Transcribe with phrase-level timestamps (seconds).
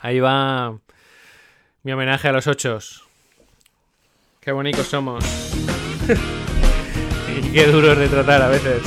[0.00, 0.78] Ahí va
[1.82, 3.04] mi homenaje a los ochos.
[4.40, 5.24] Qué bonitos somos.
[7.42, 8.82] y qué duro es retratar a veces.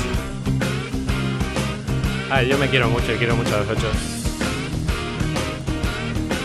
[2.29, 3.96] Ay, yo me quiero mucho y quiero mucho a los ochos.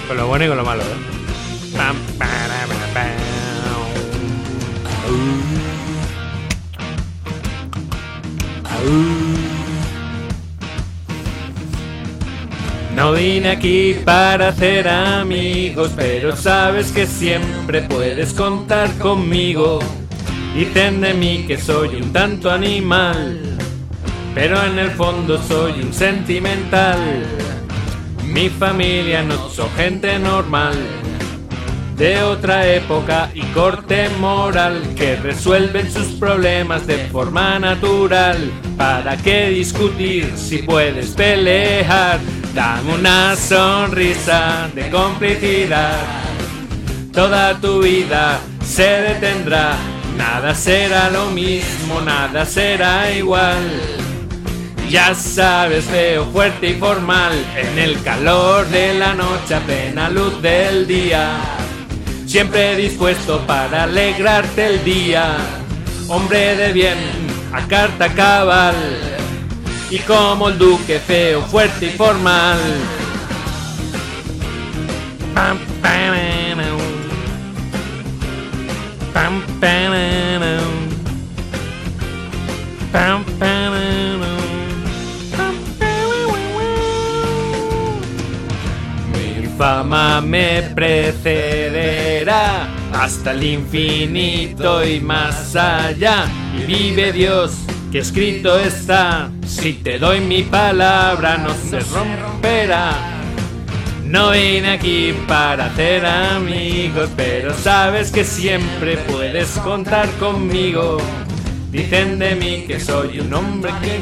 [0.07, 1.23] Con lo bueno y con lo malo, ¿eh?
[13.03, 19.81] No vine aquí para hacer amigos, pero sabes que siempre puedes contar conmigo.
[20.55, 23.41] Dicen de mí que soy un tanto animal,
[24.37, 27.27] pero en el fondo soy un sentimental.
[28.25, 30.77] Mi familia no son gente normal,
[31.97, 38.39] de otra época y corte moral, que resuelven sus problemas de forma natural.
[38.77, 42.21] ¿Para qué discutir si puedes pelear?
[42.55, 45.99] Dame una sonrisa de complicidad.
[47.11, 49.75] Toda tu vida se detendrá.
[50.19, 53.57] Nada será lo mismo, nada será igual.
[54.91, 60.43] Ya sabes, feo, fuerte y formal, en el calor de la noche, a plena luz
[60.43, 61.31] del día.
[62.27, 65.37] Siempre dispuesto para alegrarte el día.
[66.09, 66.99] Hombre de bien,
[67.55, 69.22] a carta cabal.
[69.93, 72.59] Y como el duque feo, fuerte y formal.
[89.13, 96.25] Mi fama me precederá hasta el infinito y más allá.
[96.57, 97.59] Y vive Dios,
[97.93, 99.31] que escrito está.
[99.47, 102.95] Si te doy mi palabra, no se romperá.
[104.03, 110.97] No vine aquí para hacer amigos, pero sabes que siempre puedes contar conmigo.
[111.71, 114.01] Dicen de mí que soy un hombre que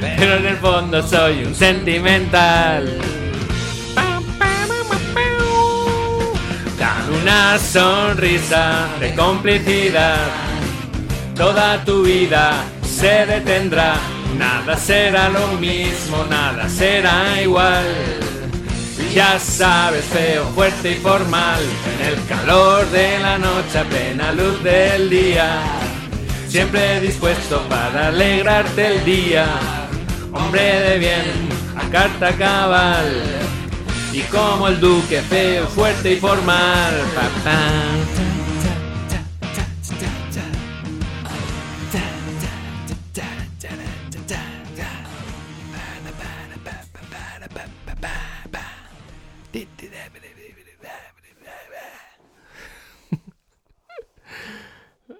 [0.18, 2.98] pero en el fondo soy un sentimental.
[6.78, 10.45] Dan una sonrisa de complicidad.
[11.36, 13.96] Toda tu vida se detendrá.
[14.38, 17.84] Nada será lo mismo, nada será igual.
[19.14, 21.60] Ya sabes, feo, fuerte y formal,
[21.92, 25.60] en el calor de la noche, a plena luz del día.
[26.48, 29.46] Siempre dispuesto para alegrarte el día.
[30.32, 33.22] Hombre de bien, a carta cabal.
[34.12, 36.94] Y como el duque, feo, fuerte y formal.
[37.14, 37.28] Pa,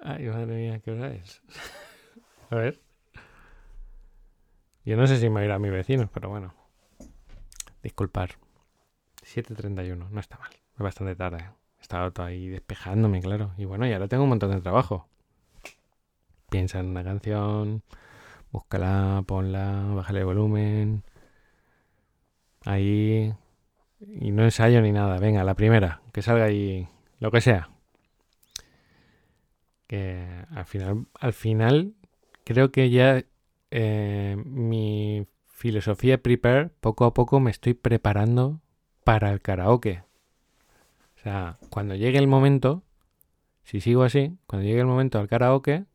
[0.08, 1.42] Ay, madre mía, ¿qué hora es?
[2.50, 2.80] A ver.
[4.84, 6.54] Yo no sé si me irá a mi vecino, pero bueno.
[7.82, 8.30] Disculpar.
[9.24, 10.52] 7.31, no está mal.
[10.52, 11.50] Es bastante tarde.
[11.80, 13.52] Estaba todo ahí despejándome, claro.
[13.58, 15.08] Y bueno, y ahora tengo un montón de trabajo.
[16.50, 17.82] Piensa en una canción,
[18.52, 21.02] búscala, ponla, bájale el volumen.
[22.64, 23.34] Ahí.
[23.98, 25.18] Y no ensayo ni nada.
[25.18, 26.00] Venga, la primera.
[26.12, 27.75] Que salga ahí lo que sea.
[29.86, 31.94] Que al final, al final
[32.44, 33.24] creo que ya
[33.70, 38.60] eh, mi filosofía prepare, poco a poco me estoy preparando
[39.04, 40.02] para el karaoke.
[41.16, 42.82] O sea, cuando llegue el momento,
[43.64, 45.86] si sigo así, cuando llegue el momento al karaoke,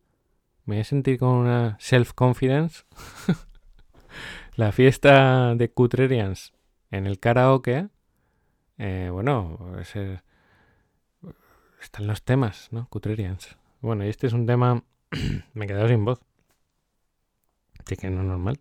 [0.66, 2.84] me voy a sentir con una self-confidence.
[4.56, 6.54] La fiesta de Cutrerians
[6.92, 7.88] en el karaoke,
[8.78, 10.22] eh, bueno, ese-
[11.82, 12.88] están los temas, ¿no?
[12.90, 13.58] Cutrerians.
[13.82, 14.84] Bueno, y este es un tema,
[15.54, 16.22] me he quedado sin voz.
[17.80, 18.60] Así que no es normal.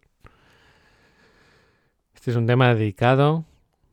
[2.14, 3.44] Este es un tema dedicado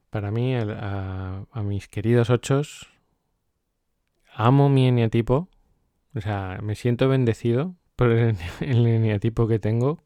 [0.09, 2.87] para mí a mis queridos ochos.
[4.34, 5.49] Amo mi eneatipo.
[6.16, 9.99] O sea, me siento bendecido por el, el eneatipo que tengo.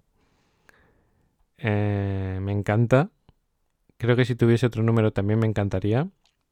[1.58, 3.12] Eh, me encanta.
[3.98, 6.10] Creo que si tuviese otro número también me encantaría.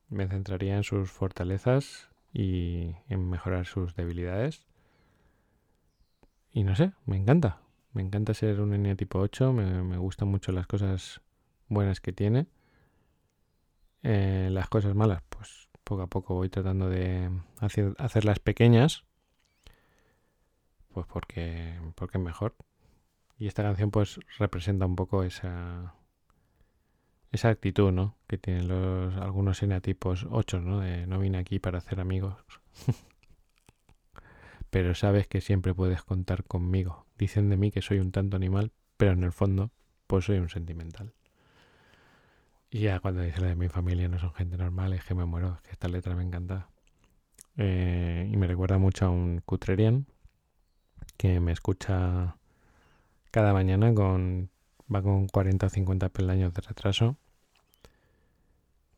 [0.10, 4.66] Me centraría en sus fortalezas y en mejorar sus debilidades.
[6.52, 7.62] Y no sé, me encanta.
[7.94, 9.54] Me encanta ser un eneatipo 8.
[9.54, 11.22] Me, me gustan mucho las cosas
[11.68, 12.48] buenas que tiene.
[14.04, 17.30] Eh, las cosas malas, pues poco a poco voy tratando de
[17.60, 19.06] hacer, hacerlas pequeñas.
[20.94, 22.56] Pues porque, porque es mejor.
[23.38, 25.96] Y esta canción pues representa un poco esa,
[27.32, 28.18] esa actitud, ¿no?
[28.28, 30.80] Que tienen los algunos enatipos 8, ¿no?
[30.80, 32.36] De no vine aquí para hacer amigos.
[34.70, 37.06] pero sabes que siempre puedes contar conmigo.
[37.18, 39.72] Dicen de mí que soy un tanto animal, pero en el fondo,
[40.08, 41.14] pues soy un sentimental.
[42.72, 45.56] Y ya cuando dice de mi familia no son gente normal, es que me muero,
[45.56, 46.70] es que esta letra me encanta.
[47.58, 50.06] Eh, y me recuerda mucho a un cutrerian
[51.18, 52.38] que me escucha
[53.32, 54.50] cada mañana con
[54.94, 57.18] va con 40 o 50 peldaños de retraso.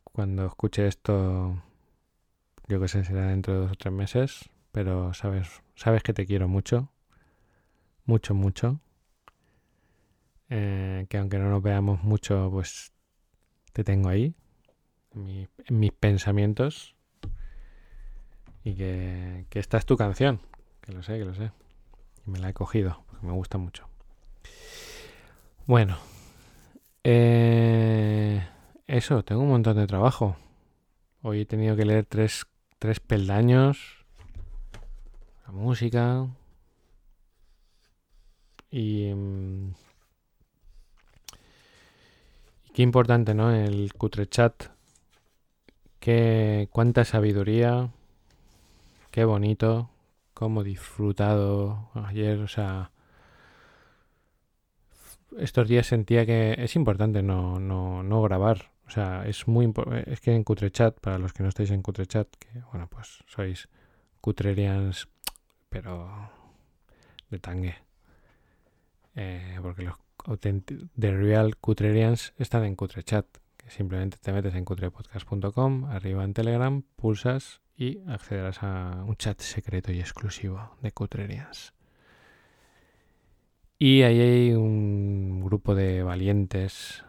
[0.03, 1.61] Cuando escuche esto,
[2.67, 6.25] yo que sé, será dentro de dos o tres meses, pero sabes, sabes que te
[6.25, 6.91] quiero mucho,
[8.05, 8.79] mucho, mucho.
[10.49, 12.91] Eh, que aunque no nos veamos mucho, pues
[13.71, 14.35] te tengo ahí,
[15.15, 16.95] en, mis pensamientos.
[18.63, 20.39] Y que, que esta es tu canción,
[20.81, 21.51] que lo sé, que lo sé.
[22.27, 23.90] Y me la he cogido, porque me gusta mucho.
[25.67, 25.97] Bueno,
[27.03, 28.45] eh,
[28.87, 30.35] eso, tengo un montón de trabajo.
[31.21, 32.47] Hoy he tenido que leer tres,
[32.79, 34.05] tres peldaños,
[35.45, 36.27] la música
[38.71, 39.13] y...
[39.13, 39.73] Mm,
[42.73, 43.51] qué importante, ¿no?
[43.51, 44.65] El cutre chat.
[45.99, 47.91] Qué, cuánta sabiduría.
[49.11, 49.91] Qué bonito.
[50.33, 52.91] Cómo disfrutado ayer, o sea
[55.37, 58.71] estos días sentía que es importante no, no, no grabar.
[58.87, 59.71] O sea, es muy
[60.05, 63.69] es que en Cutrechat, para los que no estáis en Cutrechat, que bueno, pues sois
[64.19, 65.07] cutrerians,
[65.69, 66.29] pero
[67.29, 67.75] de tangue.
[69.15, 69.95] Eh, porque los
[70.95, 73.25] de real cutrerians están en Cutrechat,
[73.57, 79.39] que simplemente te metes en cutrepodcast.com, arriba en Telegram, pulsas y accederás a un chat
[79.39, 81.73] secreto y exclusivo de cutrerians.
[83.83, 87.03] Y ahí hay un grupo de valientes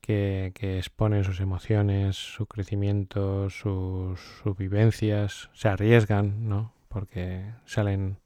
[0.00, 4.18] que, exponen sus emociones, su crecimiento, sus,
[4.56, 6.72] vivencias, se arriesgan, ¿no?
[6.88, 8.16] Porque salen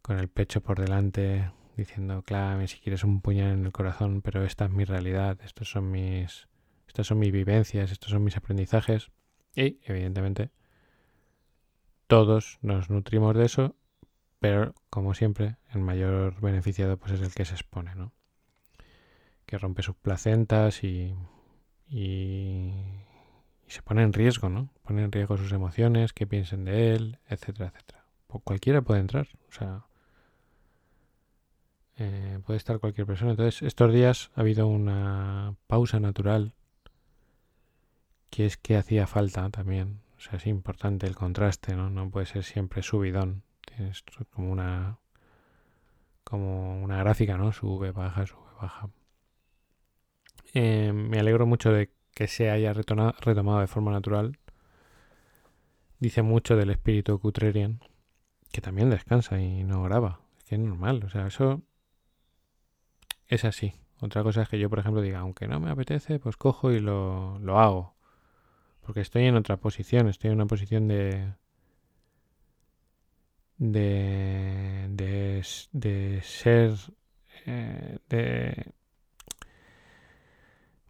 [0.00, 4.42] con el pecho por delante diciendo, claro, si quieres un puñal en el corazón, pero
[4.42, 6.48] esta es mi realidad, estos son mis,
[6.86, 9.10] estas son mis vivencias, estos son mis aprendizajes.
[9.54, 10.48] Y, evidentemente,
[12.06, 13.77] todos nos nutrimos de eso
[14.40, 18.12] pero, como siempre, el mayor beneficiado pues es el que se expone, ¿no?
[19.46, 21.14] Que rompe sus placentas y,
[21.88, 22.72] y,
[23.66, 24.70] se pone en riesgo, ¿no?
[24.82, 28.04] Pone en riesgo sus emociones, que piensen de él, etcétera, etcétera.
[28.26, 29.86] Pues cualquiera puede entrar, o sea,
[31.96, 33.32] eh, puede estar cualquier persona.
[33.32, 36.52] Entonces, estos días ha habido una pausa natural
[38.30, 40.00] que es que hacía falta también.
[40.16, 41.90] O sea, es importante el contraste, ¿no?
[41.90, 43.42] No puede ser siempre subidón
[43.78, 44.98] es como una
[46.28, 47.52] como una gráfica, ¿no?
[47.52, 48.90] Sube, baja, sube, baja.
[50.52, 54.38] Eh, me alegro mucho de que se haya retomado de forma natural.
[56.00, 57.80] Dice mucho del espíritu Cutrerian,
[58.52, 60.20] que también descansa y no graba.
[60.38, 61.62] Es que es normal, o sea, eso
[63.28, 63.72] es así.
[64.00, 66.80] Otra cosa es que yo, por ejemplo, diga, aunque no me apetece, pues cojo y
[66.80, 67.94] lo, lo hago.
[68.82, 71.32] Porque estoy en otra posición, estoy en una posición de,
[73.58, 76.74] de, de, de ser
[77.46, 78.72] eh, de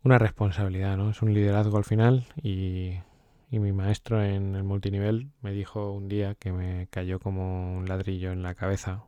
[0.03, 1.11] una responsabilidad, ¿no?
[1.11, 2.95] Es un liderazgo al final y,
[3.51, 7.89] y mi maestro en el multinivel me dijo un día que me cayó como un
[7.89, 9.05] ladrillo en la cabeza.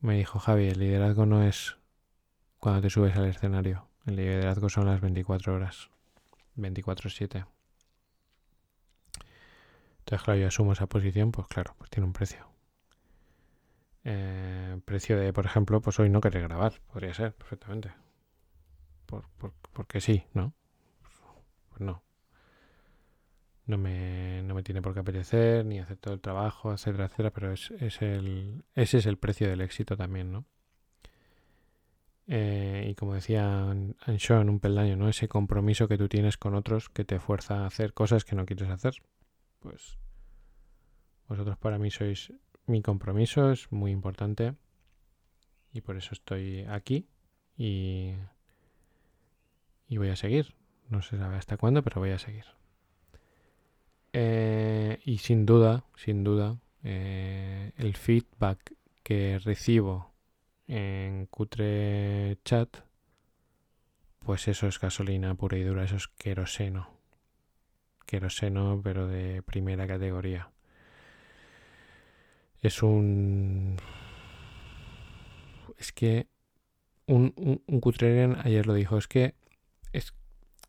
[0.00, 1.78] Me dijo, Javi, el liderazgo no es
[2.58, 3.88] cuando te subes al escenario.
[4.06, 5.90] El liderazgo son las 24 horas.
[6.56, 7.46] 24-7.
[10.02, 12.48] Entonces, claro, yo asumo esa posición, pues claro, pues tiene un precio.
[14.04, 17.92] Eh, precio de, por ejemplo, pues hoy no querer grabar, podría ser, perfectamente.
[19.06, 19.24] Por,
[19.72, 20.54] porque sí, ¿no?
[21.68, 22.02] Pues no.
[23.66, 27.30] No me, no me tiene por qué apetecer, ni hacer todo el trabajo, etcétera, etcétera,
[27.30, 30.46] pero es, es el, ese es el precio del éxito también, ¿no?
[32.26, 35.08] Eh, y como decía en un peldaño, ¿no?
[35.08, 38.46] Ese compromiso que tú tienes con otros que te fuerza a hacer cosas que no
[38.46, 38.94] quieres hacer
[39.62, 39.98] pues
[41.28, 42.32] vosotros para mí sois
[42.66, 44.54] mi compromiso, es muy importante
[45.72, 47.06] y por eso estoy aquí
[47.56, 48.12] y,
[49.88, 50.54] y voy a seguir.
[50.88, 52.44] No sé hasta cuándo, pero voy a seguir.
[54.12, 60.12] Eh, y sin duda, sin duda, eh, el feedback que recibo
[60.66, 62.84] en Cutre Chat,
[64.18, 66.91] pues eso es gasolina pura y dura, eso es queroseno
[68.12, 70.50] queroseno, pero de primera categoría.
[72.60, 73.76] Es un...
[75.78, 76.28] Es que
[77.06, 79.34] un, un, un ayer lo dijo, es que
[79.94, 80.14] es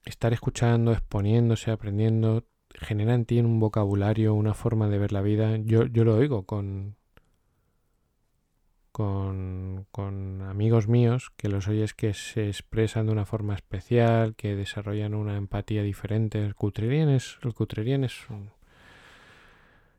[0.06, 5.58] estar escuchando, exponiéndose, aprendiendo, genera en ti un vocabulario, una forma de ver la vida.
[5.58, 6.96] Yo, yo lo oigo con,
[8.94, 9.88] con,
[10.48, 15.36] amigos míos que los oyes que se expresan de una forma especial, que desarrollan una
[15.36, 16.46] empatía diferente.
[16.46, 18.52] El Cutrerian es, el es, un,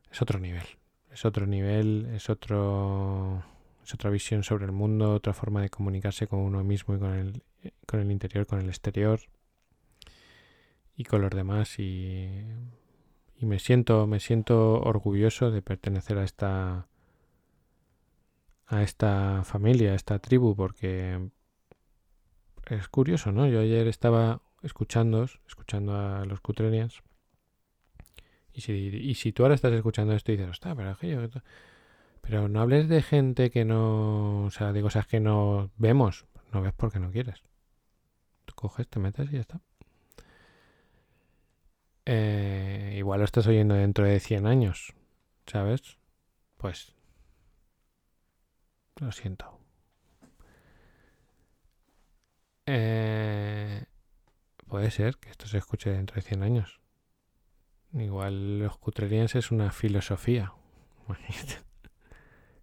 [0.09, 0.65] es otro nivel.
[1.11, 3.43] Es otro nivel, es otro
[3.83, 7.13] es otra visión sobre el mundo, otra forma de comunicarse con uno mismo y con
[7.13, 7.43] el,
[7.85, 9.19] con el interior, con el exterior
[10.97, 12.41] y con los demás y,
[13.37, 16.87] y me siento me siento orgulloso de pertenecer a esta
[18.67, 21.29] a esta familia, a esta tribu porque
[22.67, 23.47] es curioso, ¿no?
[23.47, 27.03] Yo ayer estaba escuchando, escuchando a los Cutrenians
[28.55, 31.41] y si, y si tú ahora estás escuchando esto y dices, está, pero yo,
[32.21, 36.61] pero no hables de gente que no, o sea, de cosas que no vemos, no
[36.61, 37.43] ves porque no quieres.
[38.45, 39.59] Tú coges, te metes y ya está.
[42.05, 44.93] Eh, igual lo estás oyendo dentro de 100 años,
[45.45, 45.97] ¿sabes?
[46.57, 46.94] Pues
[48.99, 49.59] lo siento.
[52.65, 53.85] Eh,
[54.67, 56.81] puede ser que esto se escuche dentro de 100 años.
[57.93, 60.53] Igual los cutrerians es una filosofía.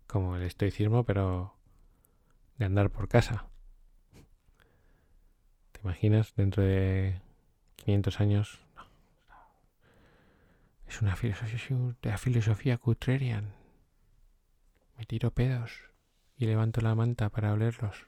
[0.07, 1.55] Como el estoicismo, pero
[2.59, 3.47] de andar por casa.
[5.73, 7.21] ¿Te imaginas dentro de
[7.77, 8.61] 500 años
[10.93, 13.55] es una filosofía, la filosofía cutrerian.
[14.99, 15.92] Me tiro pedos
[16.37, 18.07] y levanto la manta para olerlos.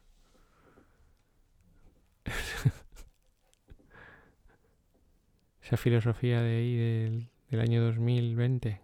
[5.62, 8.80] Esa filosofía de ahí del, del año 2020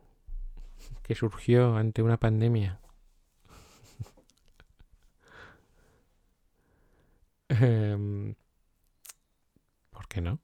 [1.02, 2.80] que surgió ante una pandemia.
[7.48, 8.34] eh,
[9.90, 10.40] ¿Por qué no?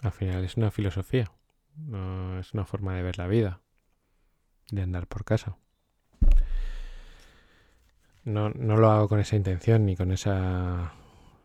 [0.00, 1.30] Al final es una filosofía.
[1.76, 3.60] No es una forma de ver la vida,
[4.70, 5.56] de andar por casa.
[8.24, 10.92] No, no lo hago con esa intención, ni con esa,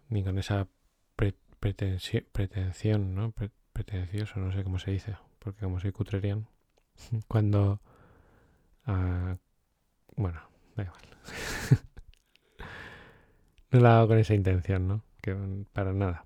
[0.10, 0.68] ni con esa
[1.16, 3.32] pre pretensión, ¿no?
[3.32, 6.48] Pre pretencioso, no sé cómo se dice, porque como soy cutrerian,
[7.28, 7.82] cuando,
[8.88, 9.36] uh,
[10.16, 10.42] bueno,
[10.76, 11.02] da igual.
[13.72, 15.04] no lo hago con esa intención, ¿no?
[15.22, 15.36] Que
[15.74, 16.26] para nada.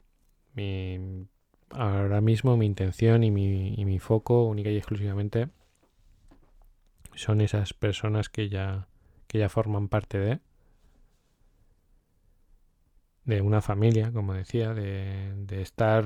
[0.54, 1.28] Mi,
[1.72, 5.50] ahora mismo mi intención y mi, y mi foco única y exclusivamente
[7.16, 8.88] son esas personas que ya,
[9.30, 10.42] que ya forman parte de
[13.26, 16.06] de una familia, como decía, de, de estar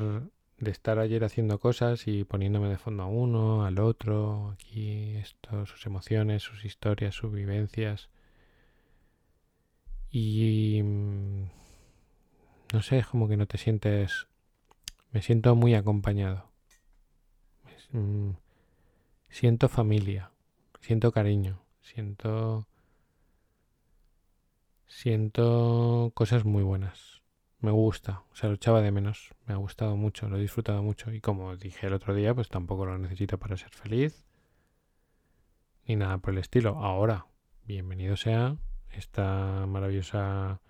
[0.60, 5.66] de estar ayer haciendo cosas y poniéndome de fondo a uno, al otro, aquí, esto,
[5.66, 8.10] sus emociones, sus historias, sus vivencias.
[10.12, 11.44] Y mm,
[12.74, 14.28] no sé, es como que no te sientes
[15.14, 16.50] me siento muy acompañado.
[17.92, 18.32] Mm,
[19.30, 20.32] siento familia,
[20.82, 22.68] siento cariño, siento
[24.94, 27.22] siento cosas muy buenas.
[27.60, 29.32] Me gusta, o sea, lo echaba de menos.
[29.48, 31.12] Me ha gustado mucho, lo he disfrutado mucho.
[31.12, 34.26] Y como dije el otro día, pues tampoco lo necesito para ser feliz.
[35.86, 36.78] Ni nada por el estilo.
[36.78, 37.26] Ahora,
[37.66, 38.58] bienvenido sea
[38.92, 40.62] esta maravillosa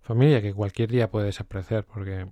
[0.00, 2.26] familia que cualquier día puede desaparecer porque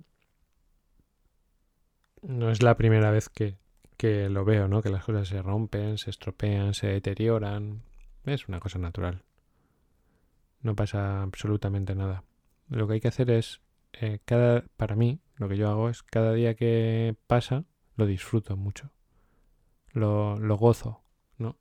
[2.21, 3.57] no es la primera vez que,
[3.97, 4.81] que lo veo, ¿no?
[4.81, 7.83] Que las cosas se rompen, se estropean, se deterioran.
[8.25, 9.23] Es una cosa natural.
[10.61, 12.23] No pasa absolutamente nada.
[12.69, 13.61] Lo que hay que hacer es,
[13.93, 18.57] eh, cada, para mí, lo que yo hago es cada día que pasa, lo disfruto
[18.57, 18.91] mucho.
[19.91, 21.01] Lo, lo gozo,
[21.37, 21.57] ¿no?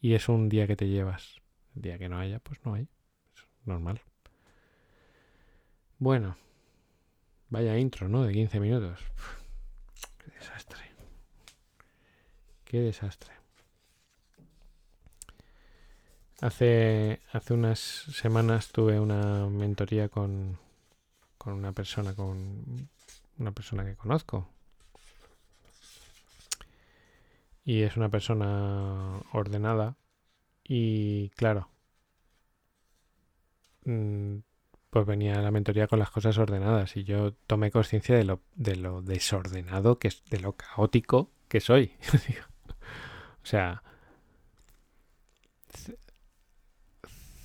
[0.00, 1.36] Y es un día que te llevas.
[1.74, 2.88] El día que no haya, pues no hay.
[3.34, 4.00] Es normal.
[5.98, 6.36] Bueno,
[7.52, 8.24] Vaya intro, ¿no?
[8.24, 8.98] De 15 minutos.
[10.16, 10.80] qué desastre.
[12.64, 13.34] Qué desastre.
[16.42, 20.58] Hace, hace unas semanas tuve una mentoría con,
[21.38, 22.88] con una persona, con
[23.38, 24.48] una persona que conozco.
[27.64, 29.94] Y es una persona ordenada.
[30.64, 31.68] Y claro,
[33.84, 34.38] mm,
[34.90, 38.74] pues venía la mentoría con las cosas ordenadas y yo tomé conciencia de lo, de
[38.74, 41.92] lo desordenado, que es, de lo caótico que soy.
[43.42, 43.84] o sea,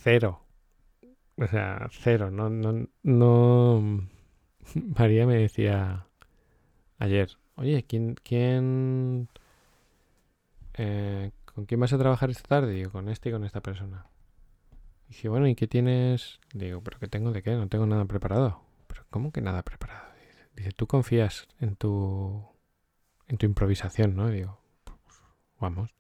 [0.08, 0.40] cero.
[1.36, 2.32] O sea, cero.
[2.32, 4.08] No, no, no.
[4.98, 6.08] María me decía
[6.98, 9.28] ayer, oye, ¿quién, quién,
[10.76, 12.78] eh, con quién vas a trabajar esta tarde?
[12.78, 14.06] Y yo, con este y con esta persona.
[15.10, 16.40] Dije, bueno, ¿y qué tienes?
[16.54, 17.52] Digo, ¿pero qué tengo de qué?
[17.52, 18.62] No tengo nada preparado.
[18.88, 20.08] ¿Pero cómo que nada preparado?
[20.56, 22.46] Dice, tú confías en tu,
[23.28, 24.30] en tu improvisación, ¿no?
[24.30, 25.18] digo, pues,
[25.60, 25.92] vamos.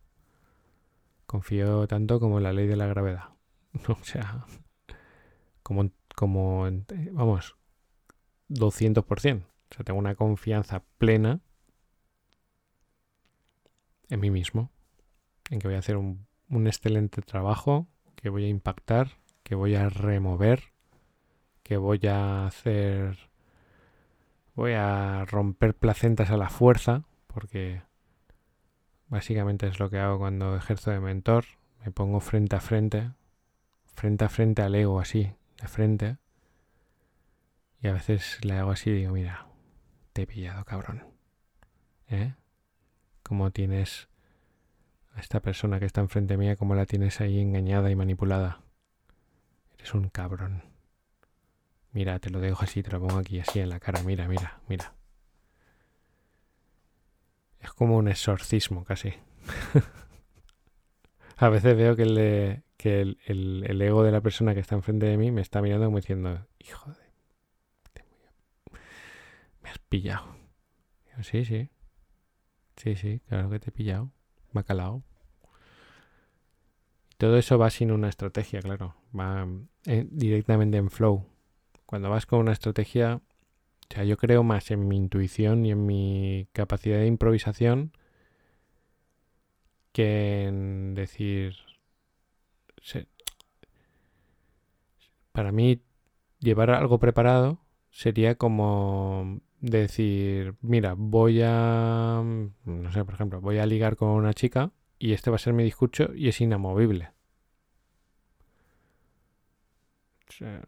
[1.25, 3.36] Confío tanto como en la ley de la gravedad.
[3.87, 4.45] o sea,
[5.63, 6.69] como, como
[7.11, 7.55] vamos,
[8.49, 9.43] 200%.
[9.43, 11.41] O sea, tengo una confianza plena
[14.09, 14.71] en mí mismo,
[15.49, 19.75] en que voy a hacer un, un excelente trabajo, que voy a impactar, que voy
[19.75, 20.71] a remover,
[21.63, 23.29] que voy a hacer...
[24.55, 27.83] Voy a romper placentas a la fuerza, porque
[29.07, 31.45] básicamente es lo que hago cuando ejerzo de mentor.
[31.85, 33.11] Me pongo frente a frente,
[33.97, 36.17] frente a frente al ego así, de frente.
[37.81, 39.47] Y a veces le hago así y digo, mira,
[40.13, 41.03] te he pillado, cabrón.
[42.07, 42.35] ¿Eh?
[43.23, 44.07] Como tienes
[45.15, 48.61] a esta persona que está enfrente mía, como la tienes ahí engañada y manipulada.
[49.79, 50.61] Eres un cabrón.
[51.91, 54.03] Mira, te lo dejo así, te lo pongo aquí así en la cara.
[54.03, 54.93] Mira, mira, mira.
[57.59, 59.15] Es como un exorcismo casi.
[61.45, 65.05] a veces veo que, el, que el, el, ego de la persona que está enfrente
[65.05, 67.07] de mí me está mirando como diciendo, hijo de
[69.67, 70.35] me has pillado.
[71.23, 71.69] sí, sí.
[72.77, 74.11] Sí, sí, claro que te he pillado.
[74.53, 75.03] Me ha calado.
[77.17, 78.95] Todo eso va sin una estrategia, claro.
[79.17, 79.45] Va
[79.85, 81.25] eh, directamente en flow.
[81.85, 85.85] Cuando vas con una estrategia, o sea, yo creo más en mi intuición y en
[85.85, 87.91] mi capacidad de improvisación
[89.97, 91.55] que en decir...
[95.31, 95.81] Para mí,
[96.39, 102.21] llevar algo preparado sería como decir, mira, voy a,
[102.65, 105.53] no sé, por ejemplo, voy a ligar con una chica y este va a ser
[105.53, 107.09] mi discurso y es inamovible.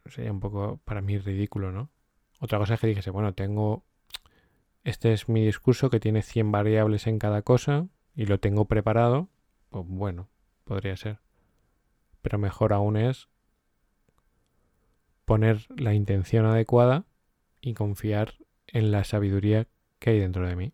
[0.06, 1.92] sería un poco para mí ridículo, ¿no?
[2.40, 3.84] Otra cosa es que dijese, bueno, tengo,
[4.84, 9.30] este es mi discurso que tiene 100 variables en cada cosa y lo tengo preparado,
[9.70, 10.28] pues bueno,
[10.66, 11.22] podría ser.
[12.22, 13.30] Pero mejor aún es
[15.24, 17.06] poner la intención adecuada
[17.62, 18.34] y confiar
[18.68, 19.68] en la sabiduría
[20.00, 20.74] que hay dentro de mí.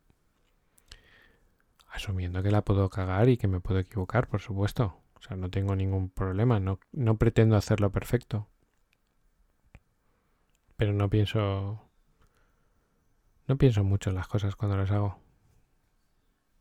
[1.87, 5.03] Asumiendo que la puedo cagar y que me puedo equivocar, por supuesto.
[5.13, 8.47] O sea, no tengo ningún problema, no, no pretendo hacerlo perfecto.
[10.77, 11.79] Pero no pienso...
[13.47, 15.24] No pienso mucho en las cosas cuando las hago.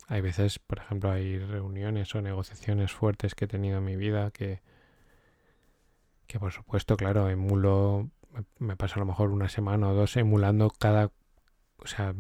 [0.06, 4.30] Hay veces, por ejemplo, hay reuniones o negociaciones fuertes que he tenido en mi vida
[4.30, 4.60] que,
[6.26, 8.10] que por supuesto, claro, emulo,
[8.58, 11.10] me paso a lo mejor una semana o dos emulando cada
[11.84, 12.14] o sea,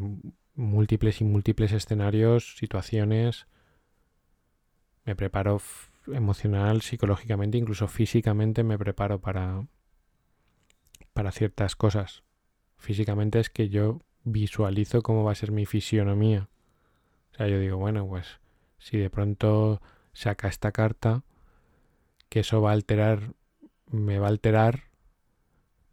[0.54, 3.46] múltiples y múltiples escenarios, situaciones.
[5.04, 5.60] Me preparo
[6.06, 9.66] emocional, psicológicamente, incluso físicamente me preparo para,
[11.12, 12.22] para ciertas cosas.
[12.76, 16.48] Físicamente es que yo visualizo cómo va a ser mi fisionomía.
[17.34, 18.40] O sea, yo digo, bueno, pues
[18.78, 21.22] si de pronto saca esta carta,
[22.28, 23.34] que eso va a alterar,
[23.90, 24.94] me va a alterar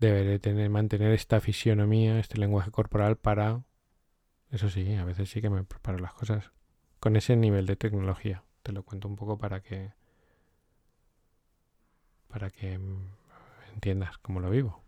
[0.01, 3.61] deberé tener, mantener esta fisionomía, este lenguaje corporal para...
[4.49, 6.51] Eso sí, a veces sí que me preparo las cosas
[6.99, 8.43] con ese nivel de tecnología.
[8.63, 9.93] Te lo cuento un poco para que...
[12.27, 12.79] para que
[13.73, 14.81] entiendas cómo lo vivo.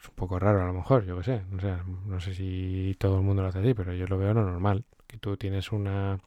[0.00, 1.42] Es un poco raro a lo mejor, yo qué sé.
[1.48, 1.76] No sé,
[2.06, 4.84] no sé si todo el mundo lo hace así, pero yo lo veo lo normal.
[5.16, 6.20] Que tú tienes una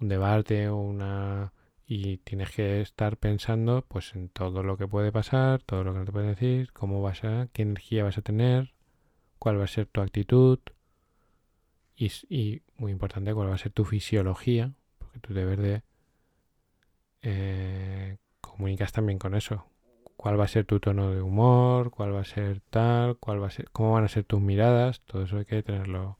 [0.00, 1.52] un debate o una
[1.84, 5.98] y tienes que estar pensando pues en todo lo que puede pasar, todo lo que
[5.98, 8.72] no te puede decir, cómo vas a, qué energía vas a tener,
[9.40, 10.60] cuál va a ser tu actitud
[11.96, 15.82] y, muy importante cuál va a ser tu fisiología, porque tú debes de
[17.22, 19.66] eh, comunicas también con eso,
[20.16, 23.48] cuál va a ser tu tono de humor, cuál va a ser tal, cuál va
[23.48, 26.18] a ser, cómo van a ser tus miradas, todo eso hay que tenerlo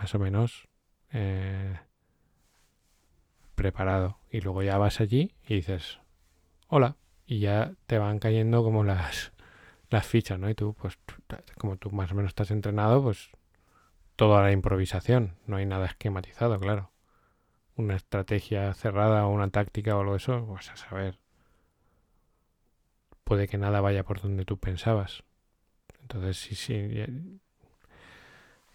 [0.00, 0.66] más o menos
[1.12, 1.78] eh,
[3.54, 4.18] preparado.
[4.30, 6.00] Y luego ya vas allí y dices,
[6.68, 6.96] hola.
[7.26, 9.32] Y ya te van cayendo como las,
[9.90, 10.48] las fichas, ¿no?
[10.48, 10.98] Y tú, pues,
[11.58, 13.30] como tú más o menos estás entrenado, pues
[14.16, 15.36] toda la improvisación.
[15.46, 16.92] No hay nada esquematizado, claro.
[17.76, 21.18] Una estrategia cerrada o una táctica o algo de eso, pues a saber.
[23.24, 25.24] Puede que nada vaya por donde tú pensabas.
[26.00, 26.90] Entonces, sí, sí.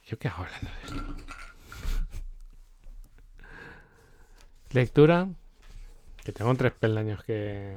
[0.06, 1.16] ¿Yo qué hago hablando de esto?
[4.72, 5.28] Lectura.
[6.24, 7.76] Que tengo tres peldaños que.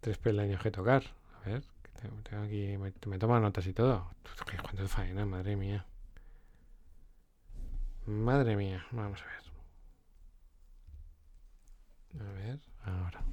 [0.00, 1.02] Tres peldaños que tocar.
[1.42, 1.64] A ver,
[2.00, 2.76] tengo, aquí.
[2.76, 4.10] Me, me notas y todo.
[4.62, 5.26] ¿Cuánto faena?
[5.26, 5.86] Madre mía.
[8.06, 8.86] Madre mía.
[8.92, 9.34] Vamos a ver.
[12.20, 13.24] A ver, ahora.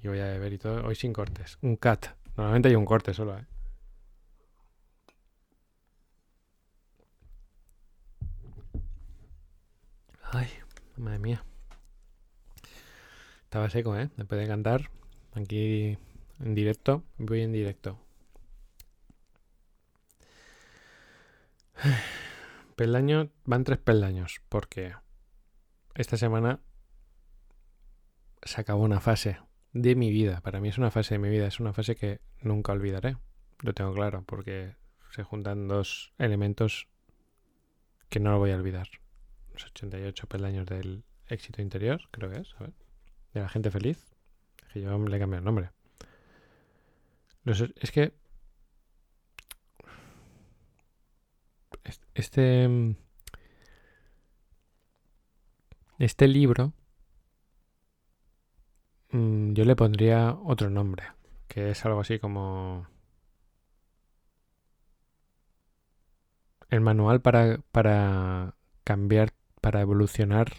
[0.00, 0.86] y voy a beber y todo.
[0.86, 1.58] Hoy sin cortes.
[1.60, 2.06] Un cat.
[2.36, 3.44] Normalmente hay un corte solo, ¿eh?
[10.34, 10.48] Ay,
[10.96, 11.44] madre mía.
[13.44, 14.08] Estaba seco, ¿eh?
[14.16, 14.90] Después de cantar.
[15.34, 15.98] Aquí
[16.40, 17.04] en directo.
[17.18, 17.98] Voy en directo.
[22.76, 23.28] Peldaño.
[23.44, 24.40] Van tres peldaños.
[24.48, 24.94] Porque
[25.94, 26.60] esta semana
[28.42, 29.38] se acabó una fase
[29.74, 30.40] de mi vida.
[30.40, 31.46] Para mí es una fase de mi vida.
[31.46, 33.18] Es una fase que nunca olvidaré.
[33.60, 34.24] Lo tengo claro.
[34.24, 34.76] Porque
[35.10, 36.88] se juntan dos elementos
[38.08, 39.01] que no lo voy a olvidar.
[39.52, 42.54] Los 88 peldaños del éxito interior, creo que es.
[42.58, 42.72] A ver
[43.32, 44.06] de la gente feliz.
[44.72, 45.70] Que yo le cambié el nombre.
[47.44, 48.14] es que.
[52.14, 52.96] Este.
[55.98, 56.72] Este libro.
[59.10, 61.04] Mm, yo le pondría otro nombre.
[61.48, 62.86] Que es algo así como.
[66.70, 70.52] El manual para, para cambiar, para evolucionar.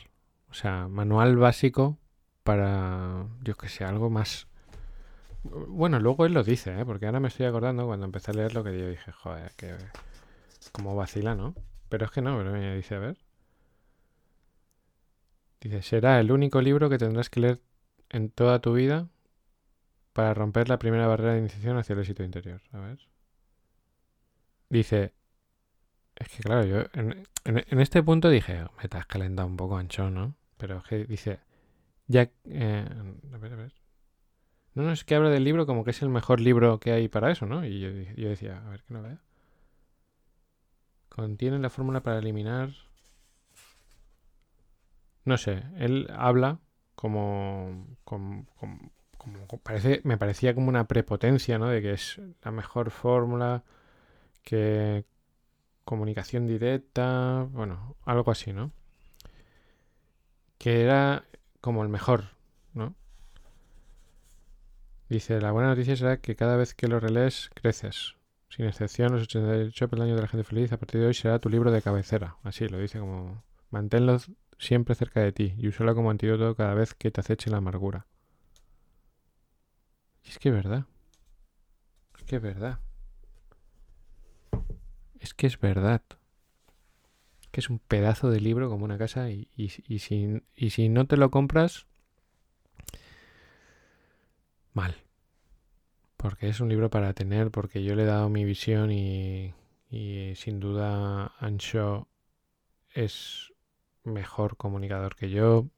[0.50, 2.00] O sea, manual básico
[2.44, 4.48] para, yo que sé, algo más...
[5.44, 6.86] Bueno, luego él lo dice, ¿eh?
[6.86, 9.76] porque ahora me estoy acordando cuando empecé a leer lo que yo dije, joder, que
[10.72, 11.54] como vacila, ¿no?
[11.89, 13.18] Pero es que no, pero me dice, a ver.
[15.60, 17.62] Dice, será el único libro que tendrás que leer
[18.10, 19.10] en toda tu vida
[20.13, 22.62] para romper la primera barrera de iniciación hacia el éxito interior.
[22.72, 23.00] A ver.
[24.70, 25.13] Dice,
[26.15, 30.10] es que claro, yo en, en, este punto dije, me estás calentado un poco ancho,
[30.10, 30.36] ¿no?
[30.58, 31.39] Pero es que dice,
[32.08, 32.88] ya, eh,
[33.34, 33.73] a ver, a ver.
[34.76, 37.08] No, no, es que habla del libro como que es el mejor libro que hay
[37.08, 37.65] para eso, ¿no?
[37.65, 39.21] Y yo, yo decía, a ver que no vea.
[41.10, 42.71] Contiene la fórmula para eliminar.
[45.26, 46.60] No sé, él habla
[46.95, 51.67] como, como, como, parece, me parecía como una prepotencia, ¿no?
[51.67, 53.63] De que es la mejor fórmula,
[54.43, 55.06] que
[55.84, 58.72] comunicación directa, bueno, algo así, ¿no?
[60.58, 61.26] Que era
[61.62, 62.26] como el mejor,
[62.74, 62.96] ¿no?
[65.10, 68.15] Dice, la buena noticia será que cada vez que lo relees, creces.
[68.50, 71.50] Sin excepción, los 88 peldaños de la gente feliz, a partir de hoy será tu
[71.50, 72.38] libro de cabecera.
[72.43, 73.43] Así lo dice como...
[73.69, 74.19] Manténlo
[74.60, 78.06] siempre cerca de ti y úsalo como antídoto cada vez que te aceche la amargura.
[80.24, 80.86] Y es que es verdad.
[82.17, 82.80] Es que es verdad.
[85.24, 86.02] Es que es verdad.
[87.52, 91.08] Que es un pedazo de libro como una casa y, y, si, y si no
[91.08, 91.88] te lo compras,
[94.74, 94.98] mal.
[96.18, 99.54] Porque es un libro para tener, porque yo le he dado mi visión y,
[99.90, 102.10] y sin duda Ancho
[102.94, 103.54] es
[104.04, 105.70] mejor comunicador que yo,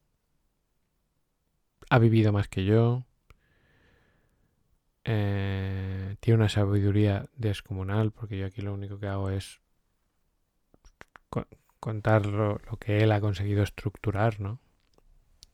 [1.88, 3.04] ha vivido más que yo,
[5.08, 9.60] eh, tiene una sabiduría descomunal, porque yo aquí lo único que hago es
[11.78, 14.58] contar lo, que él ha conseguido estructurar, ¿no?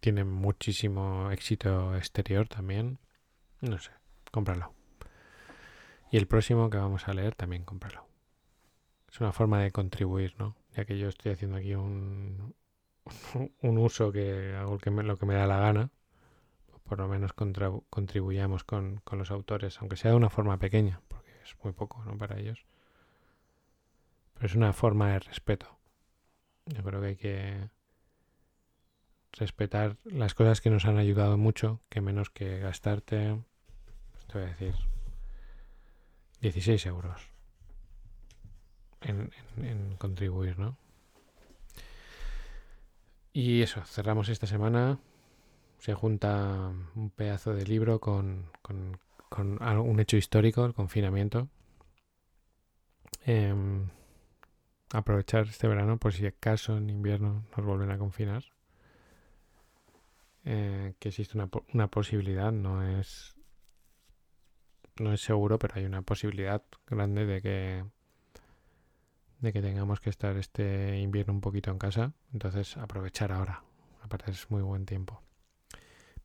[0.01, 2.99] Tiene muchísimo éxito exterior también.
[3.61, 3.91] No sé,
[4.31, 4.73] cómpralo.
[6.11, 8.07] Y el próximo que vamos a leer también cómpralo.
[9.11, 10.57] Es una forma de contribuir, ¿no?
[10.75, 12.55] Ya que yo estoy haciendo aquí un,
[13.61, 15.91] un uso que hago que lo que me da la gana,
[16.85, 21.31] por lo menos contribuyamos con, con, los autores, aunque sea de una forma pequeña, porque
[21.43, 22.17] es muy poco, ¿no?
[22.19, 22.65] Para ellos.
[24.35, 25.79] Pero es una forma de respeto.
[26.67, 27.71] Yo creo que hay que
[29.33, 33.39] respetar las cosas que nos han ayudado mucho, que menos que gastarte,
[34.27, 34.75] te voy a decir,
[36.41, 37.33] 16 euros
[39.01, 40.77] en, contribuir, ¿no?
[43.33, 44.99] Y eso, cerramos esta semana.
[45.83, 48.49] Se junta un pedazo de libro con,
[49.37, 51.49] un hecho histórico, el confinamiento.
[53.27, 53.89] Em,
[54.93, 58.45] aprovechar este verano por si acaso en invierno nos vuelven a confinar.
[60.45, 63.35] Eh, que existe una, una, posibilidad, no es
[65.01, 67.85] no es seguro, pero hay una posibilidad grande de que
[69.41, 73.65] de que tengamos que estar este invierno un poquito en casa, entonces aprovechar ahora,
[74.01, 75.21] aparte es muy buen tiempo.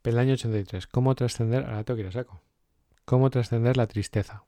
[0.07, 1.65] Peldaño 83, ¿cómo trascender?
[1.65, 2.41] Ahora tengo que ir a saco.
[3.03, 4.45] ¿Cómo trascender la tristeza?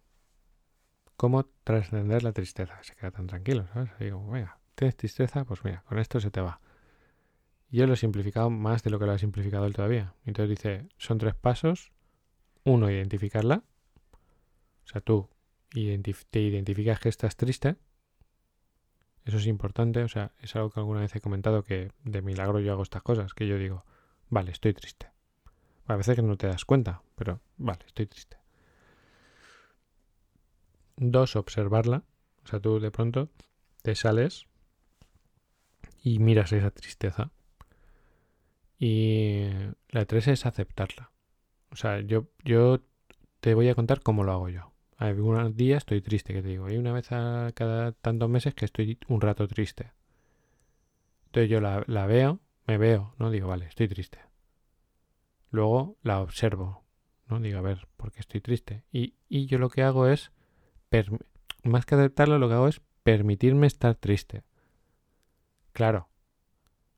[1.18, 2.82] cómo trascender la tristeza.
[2.82, 3.92] Se queda tan tranquilo, ¿sabes?
[4.00, 6.62] Digo, venga, tienes tristeza, pues mira, con esto se te va.
[7.70, 10.14] Yo lo he simplificado más de lo que lo ha simplificado él todavía.
[10.24, 11.92] Entonces dice, son tres pasos.
[12.64, 13.66] Uno, identificarla.
[14.14, 15.28] O sea, tú
[15.72, 17.76] te identificas que estás triste.
[19.26, 20.04] Eso es importante.
[20.04, 23.04] O sea, es algo que alguna vez he comentado que de milagro yo hago estas
[23.04, 23.34] cosas.
[23.34, 23.84] Que yo digo,
[24.30, 25.19] vale, estoy triste.
[25.90, 28.38] A veces que no te das cuenta, pero vale, estoy triste.
[30.98, 32.04] Dos, observarla.
[32.44, 33.30] O sea, tú de pronto
[33.82, 34.46] te sales
[36.04, 37.32] y miras esa tristeza.
[38.78, 39.48] Y
[39.90, 41.12] la tres es aceptarla.
[41.72, 42.82] O sea, yo, yo
[43.40, 44.72] te voy a contar cómo lo hago yo.
[44.96, 46.68] Algunos días estoy triste, que te digo.
[46.68, 49.92] Hay una vez a cada tantos meses que estoy un rato triste.
[51.26, 53.32] Entonces yo la, la veo, me veo, ¿no?
[53.32, 54.29] Digo, vale, estoy triste.
[55.52, 56.84] Luego la observo,
[57.28, 57.40] ¿no?
[57.40, 58.84] Digo, a ver, ¿por qué estoy triste?
[58.92, 60.32] Y, y yo lo que hago es,
[61.64, 64.44] más que aceptarlo, lo que hago es permitirme estar triste.
[65.74, 66.10] Claro,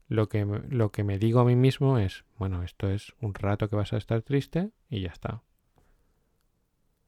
[0.08, 3.70] lo que, lo que me digo a mí mismo es, bueno, esto es un rato
[3.70, 5.36] que vas a estar triste y ya está.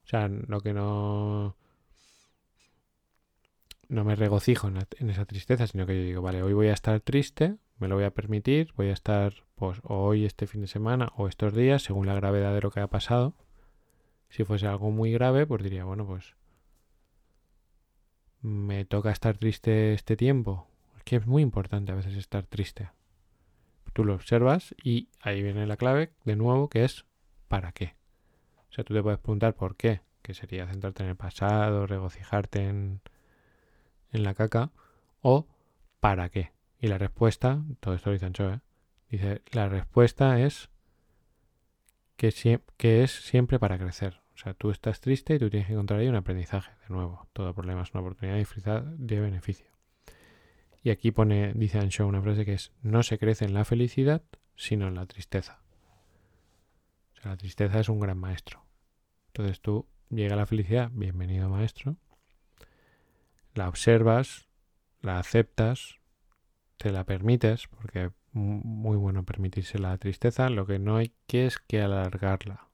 [0.04, 1.56] O sea, lo que no...
[3.88, 6.72] No me regocijo en, en, esa tristeza, sino que yo digo, vale, hoy voy a
[6.72, 10.66] estar triste, me lo voy a permitir, voy a estar, pues, hoy, este fin de
[10.66, 13.34] semana, o estos días, según la gravedad de lo que ha pasado.
[14.28, 16.34] Si fuese algo muy grave, pues diría, bueno, pues
[18.44, 20.68] me toca estar triste este tiempo,
[21.04, 22.90] que es muy importante a veces estar triste.
[23.94, 27.06] Tú lo observas y ahí viene la clave de nuevo que es
[27.48, 27.94] ¿para qué?
[28.68, 32.68] O sea, tú te puedes preguntar por qué, que sería centrarte en el pasado, regocijarte
[32.68, 33.00] en,
[34.12, 34.72] en la caca,
[35.22, 35.46] o
[36.00, 36.53] ¿para qué?
[36.84, 38.60] Y la respuesta, todo esto lo dice Ancho, ¿eh?
[39.08, 40.68] dice, la respuesta es
[42.18, 44.20] que, que es siempre para crecer.
[44.34, 46.72] O sea, tú estás triste y tú tienes que encontrar ahí un aprendizaje.
[46.86, 49.70] De nuevo, todo problema es una oportunidad de beneficio.
[50.82, 54.22] Y aquí pone, dice Ansho una frase que es, no se crece en la felicidad,
[54.54, 55.62] sino en la tristeza.
[57.14, 58.62] O sea, la tristeza es un gran maestro.
[59.28, 61.96] Entonces tú llega la felicidad, bienvenido maestro,
[63.54, 64.50] la observas,
[65.00, 65.98] la aceptas,
[66.76, 71.58] te la permites, porque muy bueno permitirse la tristeza, lo que no hay que es
[71.58, 72.68] que alargarla.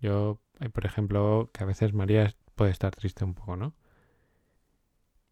[0.00, 0.40] Yo,
[0.72, 3.74] por ejemplo, que a veces María puede estar triste un poco, ¿no?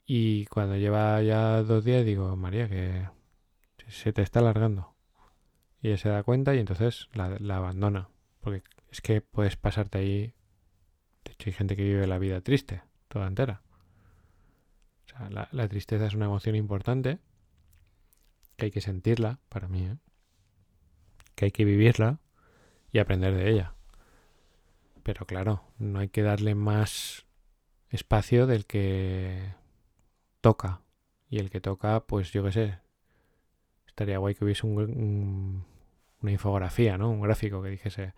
[0.07, 3.09] Y cuando lleva ya dos días digo, María, que
[3.89, 4.95] se te está alargando.
[5.81, 8.09] Y ella se da cuenta y entonces la, abandona.
[8.41, 10.35] Porque es que puedes pasarte ahí.
[11.25, 13.63] De hecho, hay gente que vive la vida triste, toda entera.
[15.51, 17.19] La tristeza es una emoción importante.
[18.57, 19.97] Que hay que sentirla, para mí, ¿eh?
[21.35, 22.21] Que hay que vivirla
[22.93, 23.75] y aprender de ella.
[25.03, 27.27] Pero claro, no hay que darle más
[27.91, 29.55] espacio del que
[30.41, 30.83] toca.
[31.29, 32.79] Y el que toca, pues yo qué sé.
[33.87, 35.65] Estaría guay que hubiese un,
[36.21, 37.11] una infografía, ¿no?
[37.11, 38.15] Un gráfico que dijese.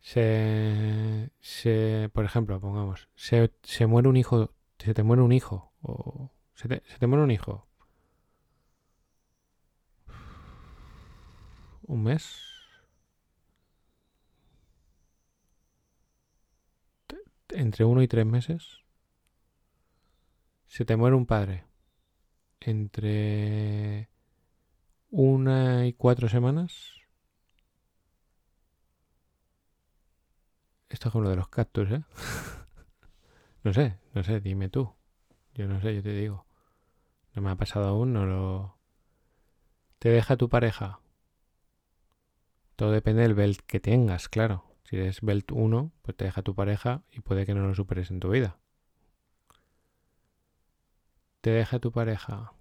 [0.00, 5.72] Se, se, por ejemplo, pongamos, se, se muere un hijo, se te muere un hijo,
[5.82, 7.66] o se te, muere un hijo.
[11.82, 12.40] Un mes.
[17.50, 18.84] Entre uno y tres meses
[20.66, 21.64] se te muere un padre
[22.60, 24.10] entre
[25.10, 26.94] una y cuatro semanas.
[30.88, 32.02] Esto es como lo de los cactus, ¿eh?
[33.64, 34.94] no sé, no sé, dime tú.
[35.54, 36.46] Yo no sé, yo te digo.
[37.34, 38.78] No me ha pasado aún, no lo...
[39.98, 41.00] ¿Te deja tu pareja?
[42.76, 44.76] Todo depende del belt que tengas, claro.
[44.84, 48.10] Si eres belt 1, pues te deja tu pareja y puede que no lo superes
[48.10, 48.58] en tu vida
[51.44, 52.54] te deja tu pareja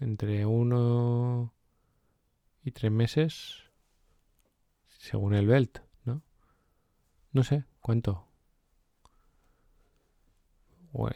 [0.00, 1.52] entre uno
[2.64, 3.64] y tres meses,
[4.96, 6.22] según el belt, ¿no?
[7.32, 8.26] No sé cuánto.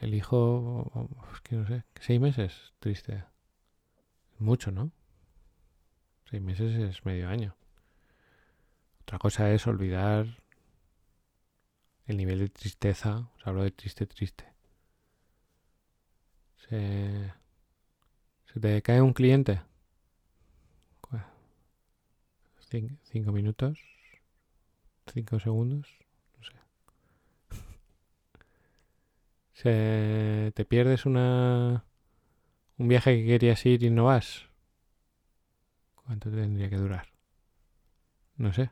[0.00, 3.24] El hijo, es que no sé, seis meses, triste.
[4.38, 4.90] Mucho, ¿no?
[6.28, 7.56] Seis meses es medio año.
[9.02, 10.26] Otra cosa es olvidar
[12.06, 13.30] el nivel de tristeza.
[13.36, 14.44] Os hablo de triste, triste.
[16.68, 17.32] Se,
[18.60, 19.62] te cae un cliente.
[23.02, 23.80] Cinco, minutos.
[25.12, 25.88] Cinco segundos.
[26.38, 26.52] No sé.
[29.62, 31.84] Se, te pierdes una
[32.78, 34.46] un viaje que querías ir y no vas.
[35.94, 37.08] ¿Cuánto tendría que durar?
[38.38, 38.70] No sé.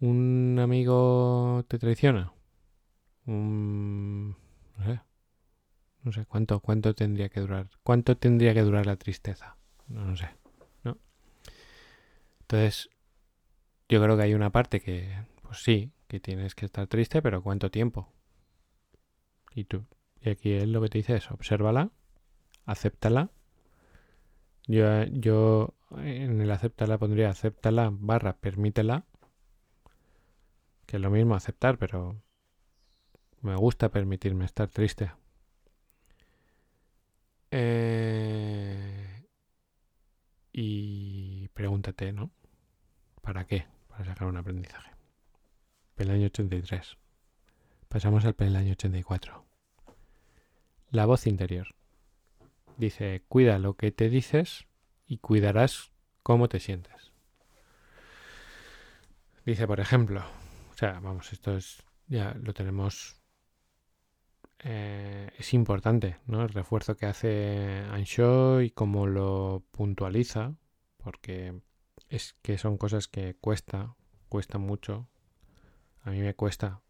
[0.00, 2.32] ¿Un amigo te traiciona?
[3.26, 4.36] Un
[4.76, 5.00] no sé.
[6.02, 7.70] No sé cuánto, cuánto tendría que durar.
[7.84, 9.56] ¿Cuánto tendría que durar la tristeza?
[9.86, 10.28] No, no sé.
[10.82, 10.98] ¿No?
[12.40, 12.90] Entonces,
[13.88, 17.42] yo creo que hay una parte que, pues sí, que tienes que estar triste, pero
[17.42, 18.12] ¿cuánto tiempo?
[19.54, 19.86] Y tú.
[20.20, 21.90] Y aquí él lo que te dice es, obsérvala,
[22.66, 23.30] acéptala
[24.66, 29.06] Yo, yo en el aceptarla pondría acéptala barra permítela.
[30.84, 32.20] Que es lo mismo aceptar, pero
[33.40, 35.12] me gusta permitirme estar triste.
[37.50, 39.24] Eh,
[40.52, 42.30] y pregúntate, ¿no?
[43.22, 43.64] ¿Para qué?
[43.88, 44.91] Para sacar un aprendizaje.
[46.02, 46.98] Peldaño 83.
[47.88, 49.44] Pasamos al peldaño 84.
[50.90, 51.68] La voz interior.
[52.76, 54.66] Dice, cuida lo que te dices
[55.06, 55.92] y cuidarás
[56.24, 57.12] cómo te sientes.
[59.46, 60.24] Dice, por ejemplo,
[60.72, 63.22] o sea, vamos, esto es, ya lo tenemos,
[64.58, 66.42] eh, es importante, ¿no?
[66.42, 70.56] El refuerzo que hace Ansho y cómo lo puntualiza,
[70.96, 71.62] porque
[72.08, 73.94] es que son cosas que cuesta,
[74.28, 75.06] cuesta mucho.
[76.04, 76.80] A mí me cuesta.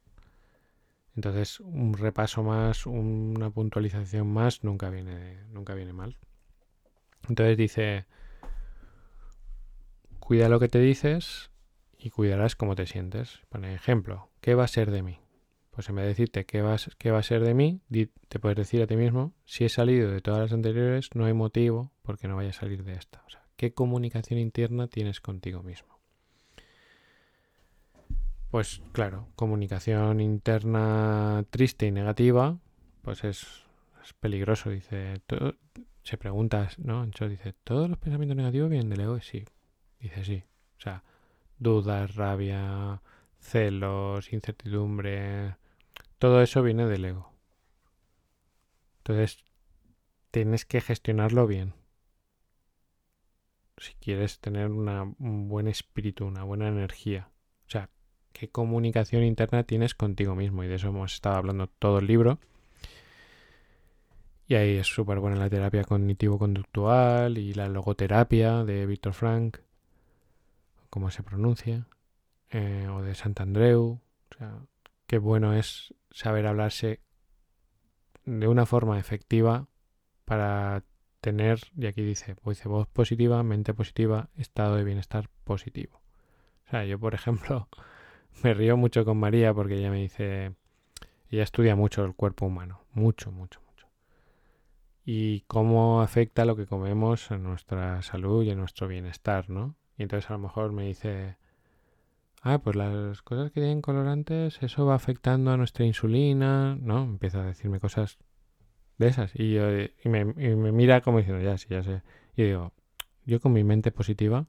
[1.15, 6.17] Entonces, un repaso más, una puntualización más, nunca viene, nunca viene mal.
[7.29, 8.07] Entonces dice,
[10.19, 11.51] cuida lo que te dices
[11.99, 13.41] y cuidarás cómo te sientes.
[13.49, 15.21] Pone ejemplo, ¿qué va a ser de mí?
[15.71, 17.81] Pues en vez de decirte qué va, qué va a ser de mí,
[18.29, 21.33] te puedes decir a ti mismo, si he salido de todas las anteriores, no hay
[21.33, 23.23] motivo porque no vaya a salir de esta.
[23.27, 26.02] O sea, ¿qué comunicación interna tienes contigo mismo?
[28.53, 32.59] Pues claro, comunicación interna triste y negativa,
[33.01, 33.47] pues es,
[34.21, 34.69] peligroso.
[34.69, 35.23] Dice,
[36.03, 37.01] se pregunta, ¿no?
[37.01, 39.19] Ancho dice, ¿todos los pensamientos negativos vienen del ego?
[39.23, 39.47] Sí,
[40.01, 40.45] dice sí.
[40.77, 41.03] O sea,
[41.59, 43.01] dudas, rabia,
[43.41, 45.57] celos, incertidumbre,
[46.19, 47.33] todo eso viene del ego.
[48.99, 49.43] Entonces,
[50.31, 51.73] tienes que gestionarlo bien.
[53.79, 57.32] Si quieres tener un buen espíritu, una buena energía.
[58.33, 60.65] Qué comunicación interna tienes contigo mismo.
[60.65, 62.39] Y de eso hemos estado hablando todo el libro.
[64.47, 69.59] Y ahí es súper buena la terapia cognitivo-conductual y la logoterapia de Víctor Frank,
[70.91, 71.87] como se pronuncia,
[72.51, 74.01] eh, o de Santandreu.
[74.31, 74.59] O sea,
[75.07, 77.01] qué bueno es saber hablarse
[78.25, 79.69] de una forma efectiva
[80.25, 80.85] para
[81.21, 86.03] tener, y aquí dice, dice voz positiva, mente positiva, estado de bienestar positivo.
[86.67, 87.69] O sea, yo por ejemplo
[88.43, 90.55] me río mucho con María porque ella me dice,
[91.31, 93.63] ella estudia mucho el cuerpo humano, mucho, mucho,
[95.05, 99.75] y cómo afecta lo que comemos a nuestra salud y a nuestro bienestar, ¿no?
[99.97, 101.37] Y entonces a lo mejor me dice,
[102.43, 107.03] ah, pues las cosas que tienen colorantes, eso va afectando a nuestra insulina, ¿no?
[107.03, 108.19] Empieza a decirme cosas
[108.99, 112.03] de esas y, yo, y, me, me, mira como diciendo, ya sí, ya sé.
[112.37, 112.73] Y digo,
[113.27, 114.47] yo con mi mente positiva,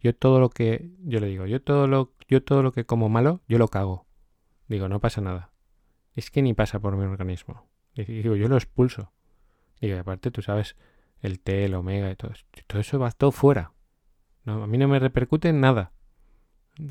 [0.00, 3.08] yo todo lo que, yo le digo, yo todo lo, yo todo lo que como
[3.08, 4.06] malo, yo lo cago.
[4.68, 5.52] Digo, no pasa nada.
[6.14, 7.68] Es que ni pasa por mi organismo.
[7.94, 9.12] Digo, yo lo expulso.
[9.80, 10.76] Y aparte tú sabes
[11.20, 12.32] el T, el omega y todo,
[12.66, 13.72] todo eso va todo fuera.
[14.44, 15.92] No, a mí no me repercute en nada.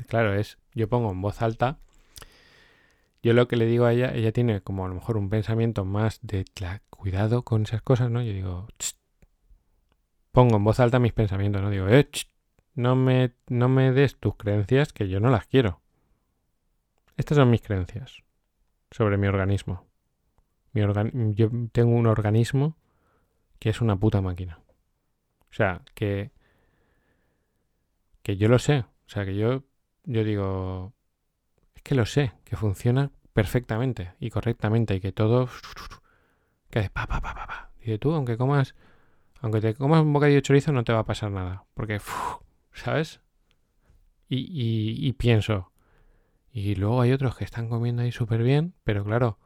[0.08, 1.78] Claro, es, yo pongo en voz alta,
[3.22, 5.84] yo lo que le digo a ella, ella tiene como a lo mejor un pensamiento
[5.84, 6.44] más de
[6.90, 8.22] cuidado con esas cosas, ¿no?
[8.22, 8.68] Yo digo,
[10.32, 11.70] pongo en voz alta mis pensamientos, ¿no?
[11.70, 12.08] Digo, eh,
[12.76, 15.80] no, me, no me des tus creencias que yo no las quiero.
[17.16, 18.22] Estas son mis creencias
[18.90, 19.86] sobre mi organismo
[21.34, 22.76] yo tengo un organismo
[23.58, 24.60] que es una puta máquina.
[25.50, 26.30] O sea, que,
[28.22, 28.80] que yo lo sé.
[28.80, 29.64] O sea, que yo,
[30.04, 30.92] yo digo,
[31.74, 35.48] es que lo sé, que funciona perfectamente y correctamente y que todo,
[36.70, 37.70] que hace pa, pa, pa, pa, pa.
[37.78, 38.74] Dice tú, aunque comas,
[39.40, 41.64] aunque te comas un bocadillo de chorizo no te va a pasar nada.
[41.74, 42.00] Porque,
[42.76, 43.20] ¿sabes?
[44.28, 45.72] Y, y, y pienso,
[46.52, 49.38] y luego hay otros que están comiendo ahí súper bien, pero claro,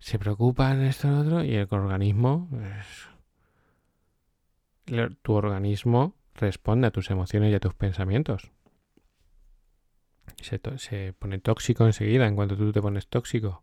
[0.00, 2.48] se preocupan esto y otro y el organismo,
[5.22, 8.50] tu organismo responde a tus emociones y a tus pensamientos.
[10.40, 13.62] Se, se, pone tóxico enseguida en cuanto tú te pones tóxico.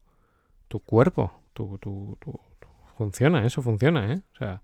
[0.69, 2.39] Tu cuerpo, tu, tu, tu,
[2.97, 4.21] funciona, eso funciona, ¿eh?
[4.33, 4.61] O sea,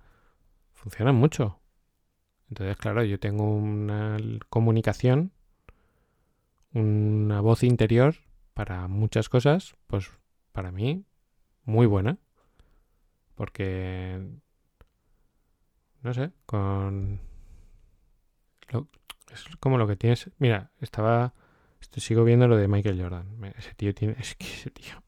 [0.72, 1.60] funciona mucho.
[2.50, 4.18] Entonces, claro, yo tengo una
[4.50, 5.32] comunicación,
[6.74, 8.16] una voz interior
[8.54, 10.10] para muchas cosas, pues
[10.52, 11.06] para mí
[11.64, 12.18] muy buena.
[13.36, 14.22] Porque,
[16.02, 17.20] no sé, con...
[19.32, 20.32] es como lo que tienes...
[20.38, 21.34] Mira, estaba...
[21.82, 23.54] Estoy, sigo viendo lo de Michael Jordan.
[23.58, 24.16] Ese tío tiene...
[24.20, 25.04] Es que ese tío...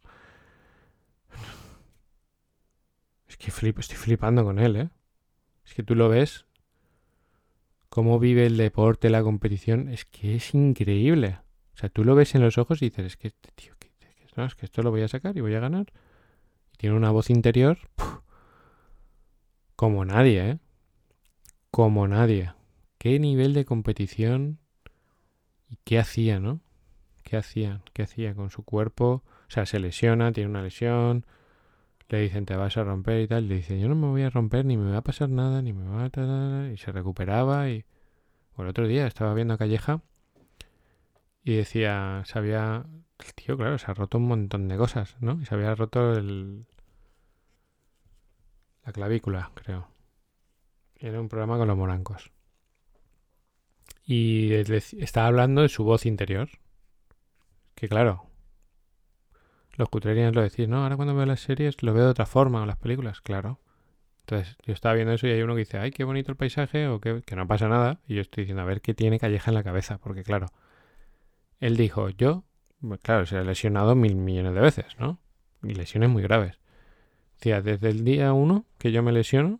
[3.27, 4.89] Es que flip, estoy flipando con él, ¿eh?
[5.65, 6.46] Es que tú lo ves.
[7.97, 9.89] Cómo vive el deporte, la competición.
[9.89, 11.39] Es que es increíble.
[11.73, 13.89] O sea, tú lo ves en los ojos y dices, es que este tío, que,
[14.45, 15.87] es que esto lo voy a sacar y voy a ganar.
[16.77, 17.79] Tiene una voz interior
[19.75, 20.59] como nadie, ¿eh?
[21.71, 22.53] como nadie.
[22.99, 24.59] Qué nivel de competición
[25.67, 26.61] y qué hacía, ¿no?
[27.23, 27.81] ¿Qué hacía?
[27.93, 29.23] ¿Qué hacía con su cuerpo?
[29.25, 31.25] O sea, se lesiona, tiene una lesión,
[32.09, 34.29] le dicen te vas a romper y tal, le dice yo no me voy a
[34.29, 36.71] romper, ni me va a pasar nada, ni me va a...
[36.71, 37.85] y se recuperaba y...
[38.57, 40.01] El otro día estaba viendo a Calleja
[41.43, 42.85] y decía, se había...
[43.19, 45.39] El tío, claro, se ha roto un montón de cosas, ¿no?
[45.41, 46.65] Y se había roto el...
[48.83, 49.89] La clavícula, creo.
[50.95, 52.31] Era un programa con los morancos.
[54.05, 56.49] Y estaba hablando de su voz interior.
[57.75, 58.26] Que claro,
[59.77, 60.83] los cutrerians lo decís, ¿no?
[60.83, 63.59] Ahora cuando veo las series lo veo de otra forma, o las películas, claro.
[64.21, 66.87] Entonces yo estaba viendo eso y hay uno que dice, ay, qué bonito el paisaje,
[66.87, 67.99] o que, no pasa nada.
[68.07, 70.47] Y yo estoy diciendo, a ver qué tiene Calleja en la cabeza, porque claro,
[71.59, 72.43] él dijo, yo,
[73.03, 75.19] claro, se ha lesionado mil millones de veces, ¿no?
[75.61, 76.59] Y lesiones muy graves.
[77.35, 79.59] Decía, desde el día uno que yo me lesiono,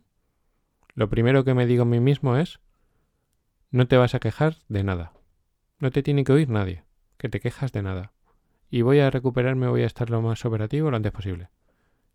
[0.94, 2.58] lo primero que me digo a mí mismo es,
[3.70, 5.12] no te vas a quejar de nada.
[5.78, 6.82] No te tiene que oír nadie,
[7.18, 8.12] que te quejas de nada
[8.70, 11.48] y voy a recuperarme, voy a estar lo más operativo lo antes posible.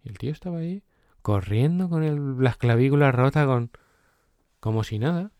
[0.03, 0.83] Y el tío estaba ahí
[1.21, 3.71] corriendo con las clavículas rotas, con
[4.59, 5.31] como si nada.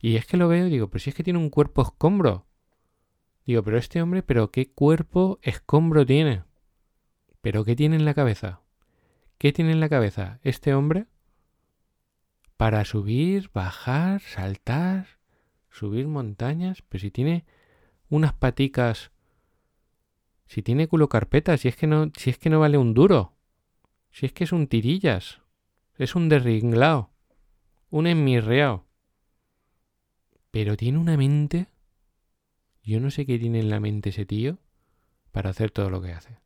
[0.00, 2.46] Y es que lo veo y digo, pero si es que tiene un cuerpo escombro.
[3.46, 6.44] Digo, pero este hombre, pero qué cuerpo escombro tiene.
[7.40, 8.60] Pero qué tiene en la cabeza.
[9.38, 11.06] ¿Qué tiene en la cabeza este hombre
[12.56, 15.06] para subir, bajar, saltar,
[15.70, 16.82] subir montañas?
[16.88, 17.44] Pero si tiene
[18.10, 19.12] unas paticas
[20.48, 23.36] si tiene culo carpeta, si es que no, si es que no vale un duro.
[24.10, 25.42] Si es que es un tirillas.
[25.96, 27.10] Es un derringlao.
[27.90, 28.86] Un enmirreao.
[30.50, 31.68] Pero tiene una mente.
[32.82, 34.58] Yo no sé qué tiene en la mente ese tío
[35.32, 36.38] para hacer todo lo que hace.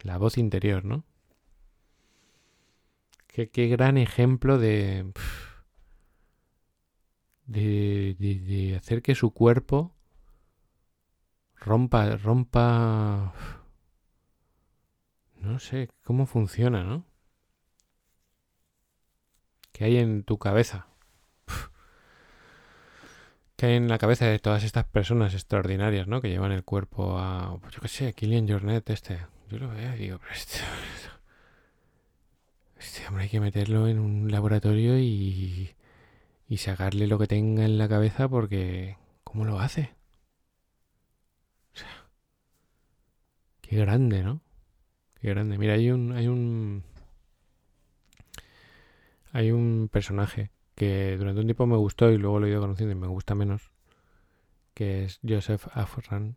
[0.00, 1.04] La voz interior, ¿no?
[3.26, 5.12] Qué, qué gran ejemplo de,
[7.44, 9.94] de, de, de hacer que su cuerpo
[11.60, 13.32] rompa, rompa...
[15.36, 17.04] No sé cómo funciona, ¿no?
[19.72, 20.86] ¿Qué hay en tu cabeza?
[23.56, 26.20] ¿Qué hay en la cabeza de todas estas personas extraordinarias, ¿no?
[26.20, 27.58] Que llevan el cuerpo a...
[27.60, 29.26] Pues yo qué sé, Killian Jornet este.
[29.48, 30.58] Yo lo veo y digo, pero este...
[32.78, 35.74] Este hombre hay que meterlo en un laboratorio y...
[36.48, 38.98] Y sacarle lo que tenga en la cabeza porque...
[39.24, 39.94] ¿Cómo lo hace?
[43.70, 44.40] Qué grande, ¿no?
[45.20, 45.56] Qué grande.
[45.56, 46.82] Mira, hay un, hay un,
[49.30, 52.90] hay un personaje que durante un tiempo me gustó y luego lo he ido conociendo
[52.90, 53.70] y me gusta menos,
[54.74, 56.34] que es Joseph Afran.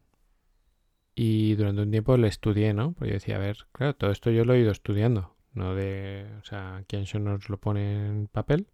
[1.15, 2.91] Y durante un tiempo le estudié, ¿no?
[2.91, 6.27] Porque yo decía, a ver, claro, todo esto yo lo he ido estudiando, no de,
[6.39, 8.67] o sea, quien nos lo pone en papel,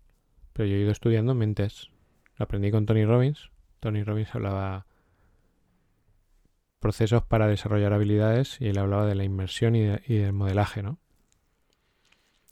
[0.52, 1.92] pero yo he ido estudiando mentes.
[2.36, 3.52] Lo aprendí con Tony Robbins.
[3.80, 4.86] Tony Robbins hablaba
[6.80, 10.98] procesos para desarrollar habilidades y él hablaba de la inmersión y, del modelaje, ¿no?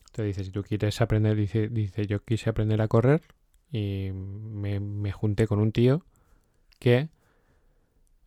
[0.08, 3.22] Entonces dice, si tú quieres aprender, dice, dice yo quise aprender a correr
[3.72, 6.04] y me, junté con un tío
[6.80, 7.10] que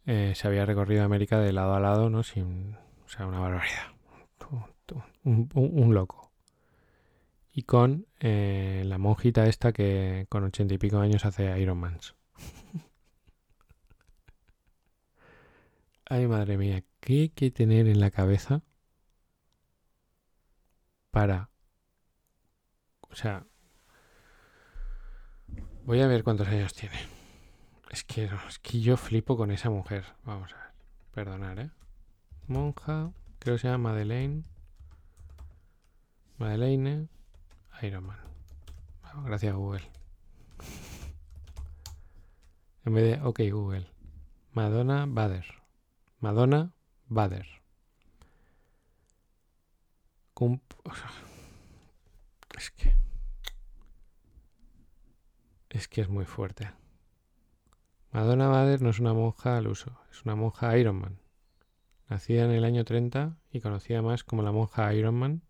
[0.07, 2.23] eh, se había recorrido América de lado a lado, ¿no?
[2.23, 3.89] Sin, o sea, una barbaridad.
[5.23, 6.33] Un, loco.
[7.53, 12.15] Y con eh, la monjita esta que con ochenta y pico años hace Ironmans.
[16.13, 18.63] Ay, madre mía, ¿qué hay que tener en la cabeza
[21.13, 21.51] para...
[23.03, 23.47] O sea...
[25.85, 26.97] Voy a ver cuántos años tiene.
[27.91, 30.05] Es que, es que yo flipo con esa mujer.
[30.25, 30.73] Vamos a ver.
[31.13, 31.71] Perdonar, ¿eh?
[32.49, 33.13] Monja.
[33.39, 34.43] Creo que se llama Madeleine.
[36.39, 37.07] Madeleine.
[37.83, 38.19] Ironman.
[39.27, 39.89] gracias Google.
[42.85, 43.87] En vez de OK Google.
[44.55, 45.60] Madonna Bader.
[46.21, 46.75] Madonna
[47.09, 47.47] Bader.
[52.59, 52.95] Es que.
[55.71, 56.73] Es que es muy fuerte.
[58.13, 61.23] Madonna Bader no es una monja al uso, es una monja Ironman.
[62.11, 65.41] Nacida en el año 30 y conocida más como la monja Ironman,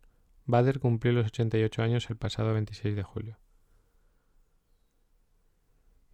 [0.46, 3.39] Bader cumplió los 88 años el pasado 26 de julio.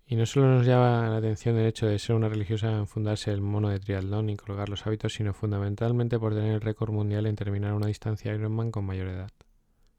[0.08, 3.32] Y no solo nos llama la atención el hecho de ser una religiosa en fundarse
[3.32, 7.26] el mono de triatlón y colgar los hábitos, sino fundamentalmente por tener el récord mundial
[7.26, 9.32] en terminar una distancia Ironman con mayor edad.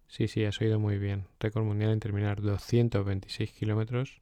[0.08, 1.28] Sí, sí, has oído muy bien.
[1.41, 4.22] Récord mundial en terminar 226 kilómetros,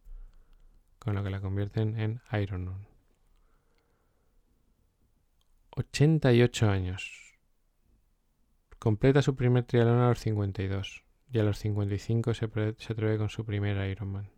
[0.97, 2.87] con lo que la convierten en Ironman.
[5.75, 7.37] 88 años.
[8.79, 11.03] Completa su primer triatlón a los 52.
[11.31, 14.34] y a los 55 se, se atreve con su primer Ironman.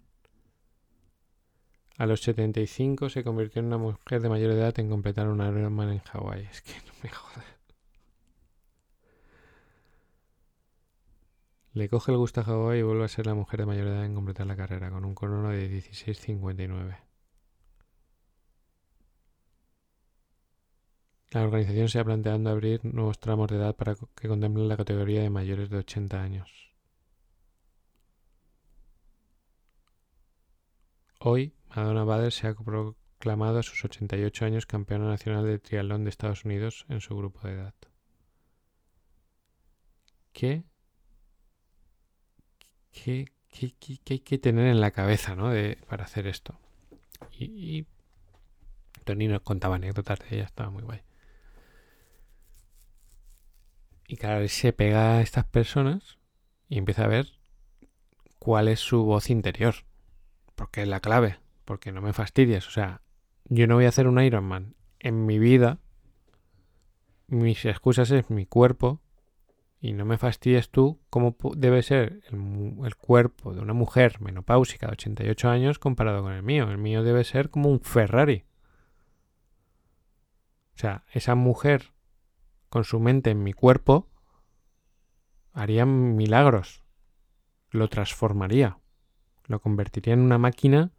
[1.98, 5.90] A los 75 se convirtió en una mujer de mayor edad en completar un Ironman
[5.90, 6.48] en Hawái.
[6.52, 7.46] Es que no me jodas.
[11.74, 14.06] Le coge el gusto a Hawái y vuelve a ser la mujer de mayor edad
[14.06, 16.98] en completar la carrera, con un crono de 16.59.
[21.32, 25.22] La organización se ha planteado abrir nuevos tramos de edad para que contemplen la categoría
[25.22, 26.50] de mayores de 80 años.
[31.20, 36.10] Hoy, Madonna Bader se ha proclamado a sus 88 años campeona nacional de triatlón de
[36.10, 37.76] Estados Unidos en su grupo de edad.
[40.34, 40.64] ¿Qué?
[42.92, 45.52] ¿Qué, qué, hay que tener en la cabeza ¿no?
[45.52, 46.60] de, para hacer esto?
[47.32, 47.88] Y, y
[49.04, 51.02] Tony nos contaba anécdotas de ella, estaba muy guay.
[54.08, 56.18] Y claro, se pega a estas personas
[56.70, 57.28] y empieza a ver
[58.40, 59.76] cuál es su voz interior.
[60.56, 61.38] Porque es la clave.
[61.68, 62.66] Porque no me fastidies.
[62.68, 63.02] O sea,
[63.44, 65.80] yo no voy a hacer un Ironman en mi vida.
[67.28, 69.02] Mis excusas es mi cuerpo.
[69.82, 74.88] Y no me fastidies tú cómo debe ser el, el cuerpo de una mujer menopáusica
[74.88, 76.72] de 88 años comparado con el mío.
[76.72, 78.46] El mío debe ser como un Ferrari.
[80.76, 81.92] O sea, esa mujer
[82.70, 84.08] con su mente en mi cuerpo,
[85.54, 86.84] haría milagros.
[87.72, 88.78] Lo transformaría.
[89.46, 90.92] Lo convertiría en una máquina.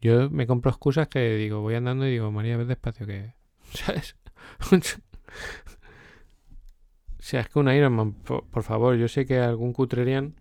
[0.00, 3.34] Yo me compro excusas que digo, voy andando y digo, María, ves despacio que...
[3.72, 4.16] ¿Sabes?
[4.70, 4.76] o
[7.18, 10.34] sea, es que un Ironman, por, por favor, yo sé que algún cutrerian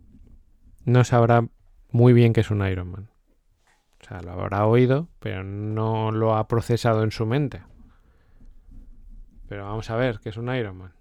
[0.86, 1.48] no sabrá
[1.92, 3.10] muy bien qué es un Ironman.
[4.02, 7.64] O sea, lo habrá oído, pero no lo ha procesado en su mente.
[9.48, 10.94] Pero vamos a ver, ¿qué es un Iron Man?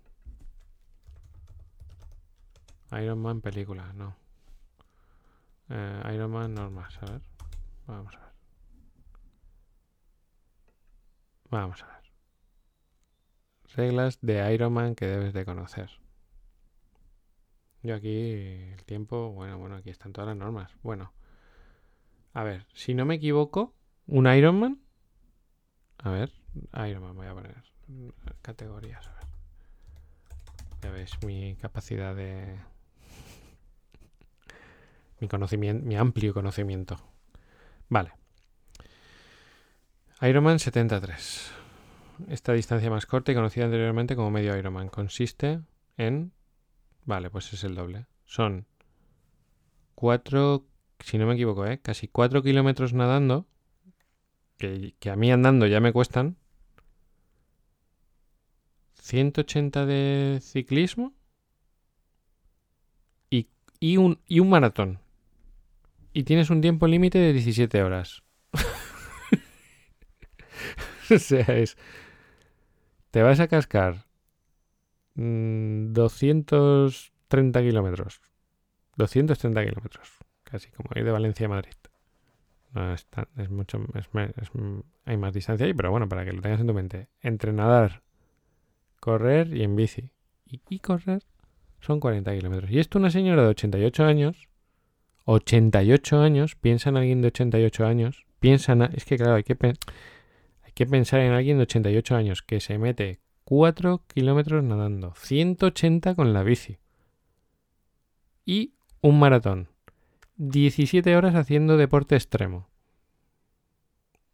[2.92, 4.16] Iron Man película, no.
[5.68, 7.22] Eh, Iron Man normal, a ver.
[7.86, 8.33] Vamos a ver.
[11.54, 12.02] Vamos a ver.
[13.76, 15.88] Reglas de Iron Man que debes de conocer.
[17.84, 18.32] Yo aquí
[18.72, 20.72] el tiempo, bueno, bueno, aquí están todas las normas.
[20.82, 21.12] Bueno.
[22.32, 23.72] A ver, si no me equivoco,
[24.08, 24.80] un Iron Man.
[25.98, 26.32] A ver,
[26.88, 27.62] Iron Man voy a poner
[28.42, 29.08] categorías.
[30.82, 32.58] Ya veis mi capacidad de...
[35.20, 36.96] Mi conocimiento, mi amplio conocimiento.
[37.88, 38.23] Vale.
[40.20, 41.50] Ironman 73.
[42.28, 45.60] Esta distancia más corta y conocida anteriormente como medio Ironman consiste
[45.96, 46.32] en...
[47.04, 48.06] Vale, pues es el doble.
[48.24, 48.66] Son
[49.96, 50.64] 4,
[51.00, 51.80] si no me equivoco, ¿eh?
[51.80, 53.46] casi 4 kilómetros nadando,
[54.56, 56.36] que, que a mí andando ya me cuestan,
[59.04, 61.12] 180 de ciclismo
[63.80, 65.00] y, un, y un maratón.
[66.14, 68.23] Y tienes un tiempo límite de 17 horas.
[71.14, 71.76] o sea, es...
[73.10, 74.06] Te vas a cascar
[75.14, 78.20] 230 mm, kilómetros.
[78.96, 80.10] 230 kilómetros.
[80.42, 81.74] Casi como ir de Valencia a Madrid.
[82.72, 83.78] No es, es mucho...
[85.04, 87.08] hay más distancia ahí, pero bueno, para que lo tengas en tu mente.
[87.20, 88.02] Entrenador
[89.04, 90.10] correr y en bici.
[90.46, 91.22] Y, correr
[91.80, 92.70] son 40 kilómetros.
[92.70, 94.48] Y esto una señora de 88 años,
[95.26, 98.82] 88 años, piensa en alguien de 88 años, piensa en...
[98.82, 99.56] Es que claro, hay que,
[100.74, 106.32] que pensar en alguien de 88 años que se mete 4 kilómetros nadando, 180 con
[106.32, 106.78] la bici.
[108.44, 109.68] Y un maratón.
[110.36, 112.68] 17 horas haciendo deporte extremo.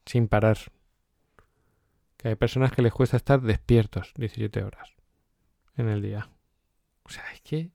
[0.07, 0.59] Sin parar.
[2.16, 4.91] Que hay personas que les cuesta estar despiertos 17 horas
[5.76, 6.30] en el día.
[7.03, 7.70] O sea, es que...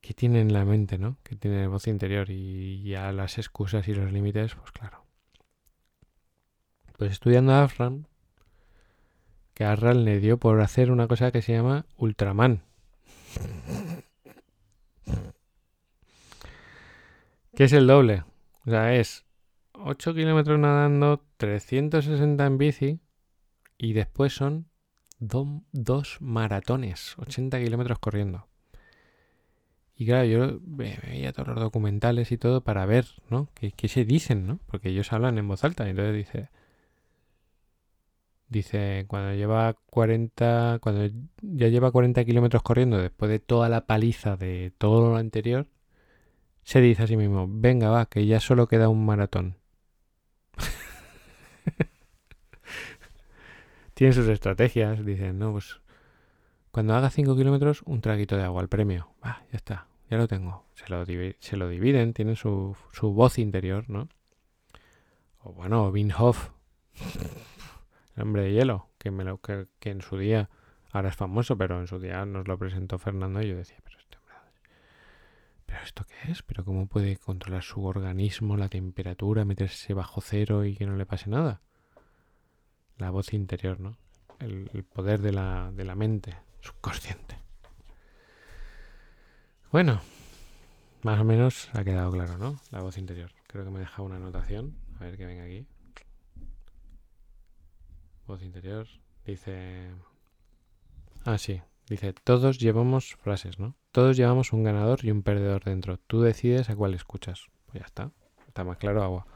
[0.00, 1.16] ¿Qué tiene en la mente, no?
[1.22, 5.06] Que tiene voz interior y ya las excusas y los límites, pues claro.
[7.02, 8.04] Pues estudiando a Afram,
[9.54, 12.62] que Arral le dio por hacer una cosa que se llama Ultraman.
[17.56, 18.22] ¿Qué es el doble?
[18.64, 19.24] O sea, es
[19.72, 23.00] 8 kilómetros nadando, 360 en bici
[23.78, 24.68] y después son
[25.18, 28.46] dos maratones, 80 kilómetros corriendo.
[29.96, 33.48] Y claro, yo veía todos los documentales y todo para ver, ¿no?
[33.54, 34.60] ¿Qué, se dicen, no?
[34.66, 36.61] Porque ellos hablan en voz alta y entonces dice...
[38.52, 41.08] Dice, cuando lleva 40, cuando
[41.40, 45.68] ya lleva 40 kilómetros corriendo después de toda la paliza de todo lo anterior,
[46.62, 49.56] se dice a sí mismo, venga va, que ya solo queda un maratón.
[53.94, 55.80] Tienen sus estrategias, dicen, no, pues
[56.70, 59.14] Cuando haga 5 kilómetros, un traguito de agua al premio.
[59.24, 60.66] Va, ya está, ya lo tengo.
[60.74, 64.10] Se lo, se lo dividen, tienen su, su voz interior, ¿no?
[65.38, 66.50] O bueno, Wim Hof,
[68.16, 70.50] el hombre de hielo, que, me lo, que, que, en su día,
[70.90, 73.98] ahora es famoso, pero en su día nos lo presentó Fernando y yo decía, pero
[73.98, 74.34] este hombre,
[75.66, 76.42] ¿pero esto qué es?
[76.42, 81.06] ¿Pero cómo puede controlar su organismo, la temperatura, meterse bajo cero y que no le
[81.06, 81.62] pase nada?
[82.98, 83.96] La voz interior, ¿no?
[84.38, 87.36] El, poder de la, de la mente subconsciente.
[89.70, 90.00] Bueno,
[91.02, 92.60] más o menos ha quedado claro, ¿no?
[92.70, 93.32] La voz interior.
[93.46, 94.76] Creo que me deja una anotación.
[95.00, 95.66] A ver que venga aquí.
[98.32, 98.86] Voz interior.
[99.26, 99.90] Dice...
[101.26, 101.60] Ah, sí.
[101.86, 103.76] Dice, todos llevamos frases, ¿no?
[103.90, 105.98] Todos llevamos un ganador y un perdedor dentro.
[105.98, 107.48] Tú decides a cuál escuchas.
[107.66, 108.10] Pues ya está.
[108.48, 109.26] Está más claro agua.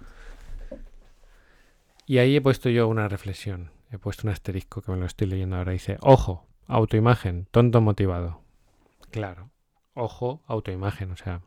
[2.06, 3.70] Y ahí he puesto yo una reflexión.
[3.90, 5.72] He puesto un asterisco que me lo estoy leyendo ahora.
[5.72, 8.40] Dice, ojo, autoimagen, tonto motivado.
[9.10, 9.50] Claro.
[9.92, 11.10] Ojo, autoimagen.
[11.10, 11.42] O sea,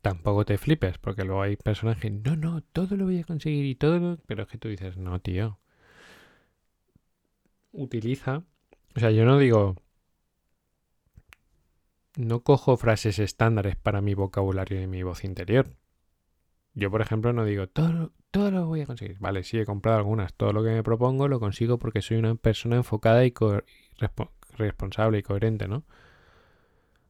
[0.00, 3.66] tampoco te flipes, porque luego hay personas que, no, no, todo lo voy a conseguir
[3.66, 4.16] y todo lo...
[4.26, 5.60] Pero es que tú dices, no, tío.
[7.72, 8.44] Utiliza...
[8.94, 9.76] O sea, yo no digo...
[12.16, 15.74] No cojo frases estándares para mi vocabulario y mi voz interior.
[16.74, 19.18] Yo, por ejemplo, no digo, todo, todo lo voy a conseguir.
[19.18, 20.34] Vale, sí, he comprado algunas.
[20.34, 23.32] Todo lo que me propongo lo consigo porque soy una persona enfocada y,
[24.56, 25.84] responsable y coherente, ¿no?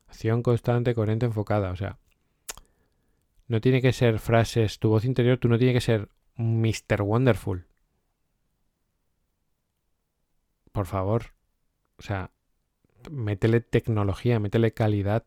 [0.07, 1.71] Acción constante, coherente, enfocada.
[1.71, 1.99] O sea,
[3.47, 7.03] no tiene que ser frases, tu voz interior, tú no tiene que ser Mr.
[7.03, 7.67] Wonderful.
[10.73, 11.35] Por favor.
[11.99, 12.31] O sea,
[13.11, 15.25] métele tecnología, métele calidad,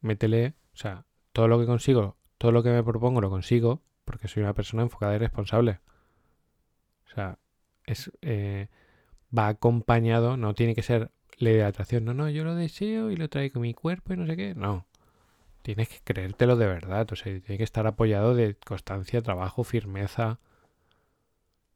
[0.00, 4.28] métele, o sea, todo lo que consigo, todo lo que me propongo lo consigo porque
[4.28, 5.80] soy una persona enfocada y responsable.
[7.06, 7.38] O sea,
[7.86, 8.68] es, eh,
[9.36, 12.04] va acompañado, no tiene que ser ley de atracción.
[12.04, 14.54] No, no, yo lo deseo y lo traigo con mi cuerpo y no sé qué.
[14.54, 14.86] No
[15.62, 20.40] tienes que creértelo de verdad, o sea, tiene que estar apoyado de constancia, trabajo, firmeza.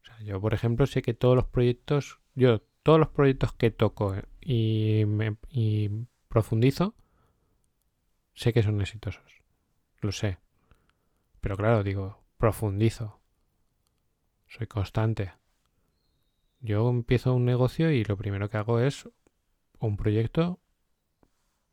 [0.03, 3.73] O sea, yo, por ejemplo, sé que todos los proyectos, yo, todos los proyectos que
[3.73, 5.91] toco y, me, y
[6.29, 6.95] profundizo,
[8.33, 9.43] sé que son exitosos.
[10.01, 10.39] Lo sé.
[11.41, 13.19] Pero claro, digo, profundizo.
[14.47, 15.33] Soy constante.
[16.61, 19.09] Yo empiezo un negocio y lo primero que hago es
[19.81, 20.61] un proyecto.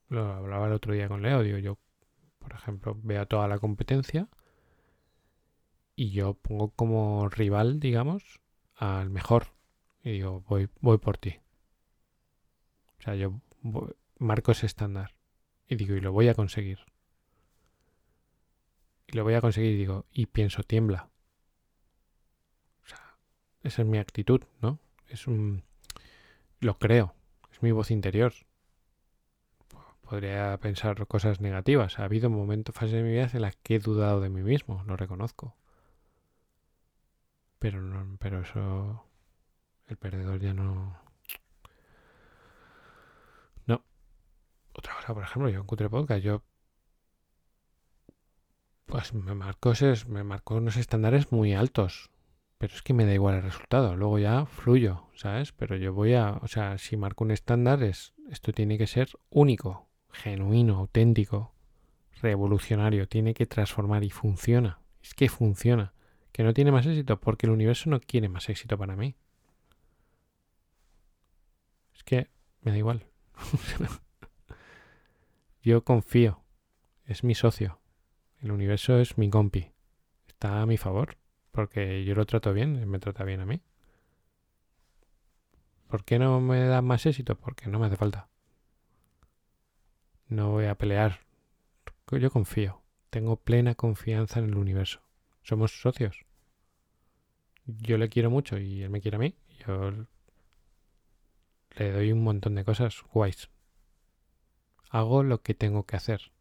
[0.10, 1.78] Lo hablaba el otro día con Leo, digo, yo
[2.40, 4.30] por ejemplo, veo toda la competencia
[5.96, 8.42] y yo pongo como rival, digamos,
[8.74, 9.53] al mejor.
[10.04, 11.40] Y digo, voy, voy por ti.
[13.00, 13.40] O sea, yo
[14.18, 15.16] marco ese estándar.
[15.68, 16.80] Y digo, y lo voy a conseguir.
[19.08, 21.10] Y lo voy a conseguir, y digo, y pienso, tiembla.
[22.84, 23.18] O sea,
[23.62, 24.80] esa es mi actitud, ¿no?
[25.08, 25.64] Es un...
[26.60, 27.16] Lo creo.
[27.52, 28.34] Es mi voz interior
[30.04, 31.98] podría pensar cosas negativas.
[31.98, 34.84] Ha habido momentos, fases de mi vida en las que he dudado de mí mismo,
[34.86, 35.56] lo reconozco.
[37.58, 39.04] Pero no, pero eso
[39.94, 41.00] el perdedor ya no
[43.68, 43.84] no.
[44.74, 46.44] Otra cosa, por ejemplo, yo encontré podcast, yo
[48.86, 49.74] pues me marcó
[50.08, 52.10] me marcó unos estándares muy altos.
[52.58, 53.96] Pero es que me da igual el resultado.
[53.96, 55.52] Luego ya fluyo, ¿sabes?
[55.52, 59.10] Pero yo voy a, o sea, si marco un estándar es esto tiene que ser
[59.30, 61.54] único genuino, auténtico,
[62.22, 64.80] revolucionario, tiene que transformar y funciona.
[65.02, 65.94] Es que funciona.
[66.32, 69.16] Que no tiene más éxito porque el universo no quiere más éxito para mí.
[72.06, 72.30] Que
[72.62, 73.06] me da igual.
[75.62, 76.44] Yo confío.
[77.06, 77.80] Es mi socio.
[78.40, 79.72] El universo es mi compi.
[80.28, 81.18] Está a mi favor.
[81.52, 83.62] Porque yo lo trato bien, él me trata bien a mí.
[85.88, 87.38] ¿Por qué no me da más éxito?
[87.38, 88.28] Porque no me hace falta.
[90.28, 91.20] No voy a pelear.
[92.12, 92.82] Yo confío.
[93.12, 95.02] Tengo plena confianza en el universo.
[95.44, 96.26] Somos socios.
[97.66, 99.36] Yo le quiero mucho y él me quiere a mí.
[99.60, 100.08] Yo
[101.76, 103.50] le doy un montón de cosas guays.
[104.90, 106.32] Hago lo que tengo que hacer.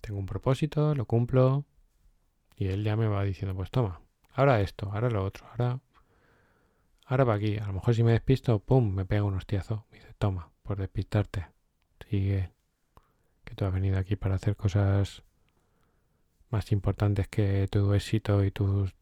[0.00, 1.64] Tengo un propósito, lo cumplo.
[2.56, 4.00] Y él ya me va diciendo, pues toma,
[4.32, 5.80] ahora esto, ahora lo otro, ahora...
[7.06, 7.56] Ahora va aquí.
[7.56, 8.92] A lo mejor si me despisto, ¡pum!
[8.92, 9.86] Me pega un hostiazo.
[9.90, 11.46] Me dice, toma, por despistarte
[12.08, 12.50] sigue,
[13.44, 15.22] que tú has venido aquí para hacer cosas
[16.50, 18.94] más importantes que tu éxito y tus...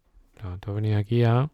[0.42, 1.50] No, tú has venido aquí a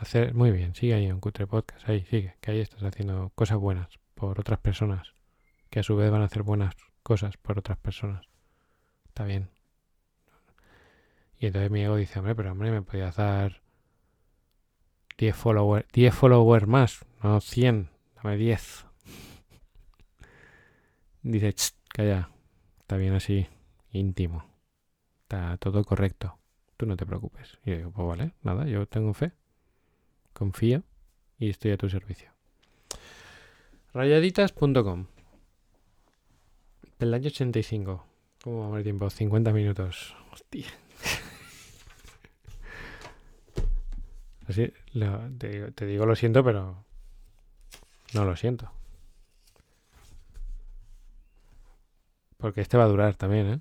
[0.00, 0.34] hacer...
[0.34, 3.88] Muy bien, sigue ahí en Cutre Podcast, ahí, sigue, que ahí estás haciendo cosas buenas
[4.14, 5.14] por otras personas,
[5.70, 8.26] que a su vez van a hacer buenas cosas por otras personas.
[9.08, 9.50] Está bien.
[11.38, 13.62] Y entonces mi ego dice, hombre, pero hombre, me podías dar
[15.16, 17.90] 10 followers, 10 followers más, no 100.
[18.16, 18.86] dame 10.
[21.22, 22.30] Dice, "Ch, calla,
[22.80, 23.46] está bien así,
[23.92, 24.44] íntimo,
[25.22, 26.38] está todo correcto,
[26.76, 27.58] tú no te preocupes.
[27.64, 29.32] Y yo digo, pues vale, nada, yo tengo fe,
[30.32, 30.82] confío
[31.38, 32.30] y estoy a tu servicio.
[33.92, 35.06] Rayaditas.com
[36.98, 38.06] Del año 85.
[38.42, 39.10] ¿Cómo vamos el tiempo?
[39.10, 40.16] 50 minutos.
[40.32, 40.66] Hostia.
[44.48, 44.72] Así,
[45.38, 46.84] te, te digo lo siento, pero
[48.14, 48.70] no lo siento.
[52.36, 53.60] Porque este va a durar también, ¿eh?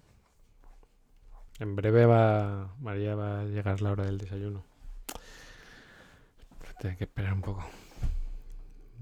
[1.59, 2.73] En breve va.
[2.79, 4.63] María va a llegar la hora del desayuno.
[6.79, 7.63] Tengo que esperar un poco.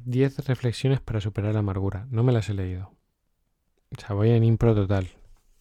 [0.05, 2.07] 10 reflexiones para superar la amargura.
[2.09, 2.91] No me las he leído.
[3.95, 5.09] O sea, voy en impro total.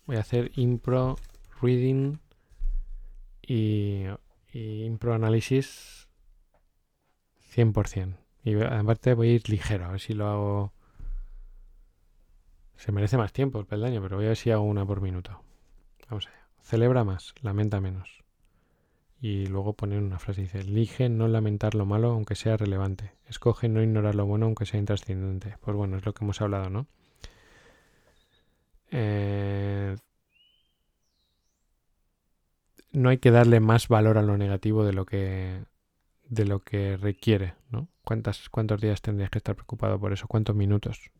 [0.06, 1.16] Voy a hacer impro
[1.60, 2.18] reading
[3.42, 4.04] y,
[4.52, 6.08] y impro análisis
[7.54, 8.16] 100%.
[8.44, 10.72] Y aparte voy a ir ligero, a ver si lo hago...
[12.76, 15.42] Se merece más tiempo el peldaño, pero voy a ver si hago una por minuto.
[16.08, 16.46] Vamos allá.
[16.62, 18.25] Celebra más, lamenta menos.
[19.20, 23.12] Y luego poner una frase, dice, elige no lamentar lo malo aunque sea relevante.
[23.28, 25.56] Escoge no ignorar lo bueno aunque sea intrascendente.
[25.60, 26.86] Pues bueno, es lo que hemos hablado, ¿no?
[28.90, 29.96] Eh,
[32.92, 35.64] no hay que darle más valor a lo negativo de lo que
[36.28, 37.88] de lo que requiere, ¿no?
[38.04, 40.26] ¿Cuántas, ¿Cuántos días tendrías que estar preocupado por eso?
[40.26, 41.10] ¿Cuántos minutos?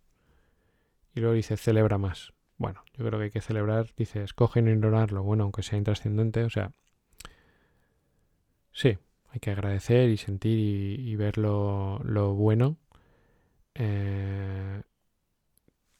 [1.14, 2.32] Y luego dice, celebra más.
[2.59, 5.78] Bueno, yo creo que hay que celebrar, dice, escoge no ignorar lo bueno aunque sea
[5.78, 6.72] intrascendente, o sea,
[8.76, 8.98] sí,
[9.30, 11.98] hay que agradecer y sentir y, y ver lo,
[12.34, 12.76] bueno.
[13.74, 14.82] Eh,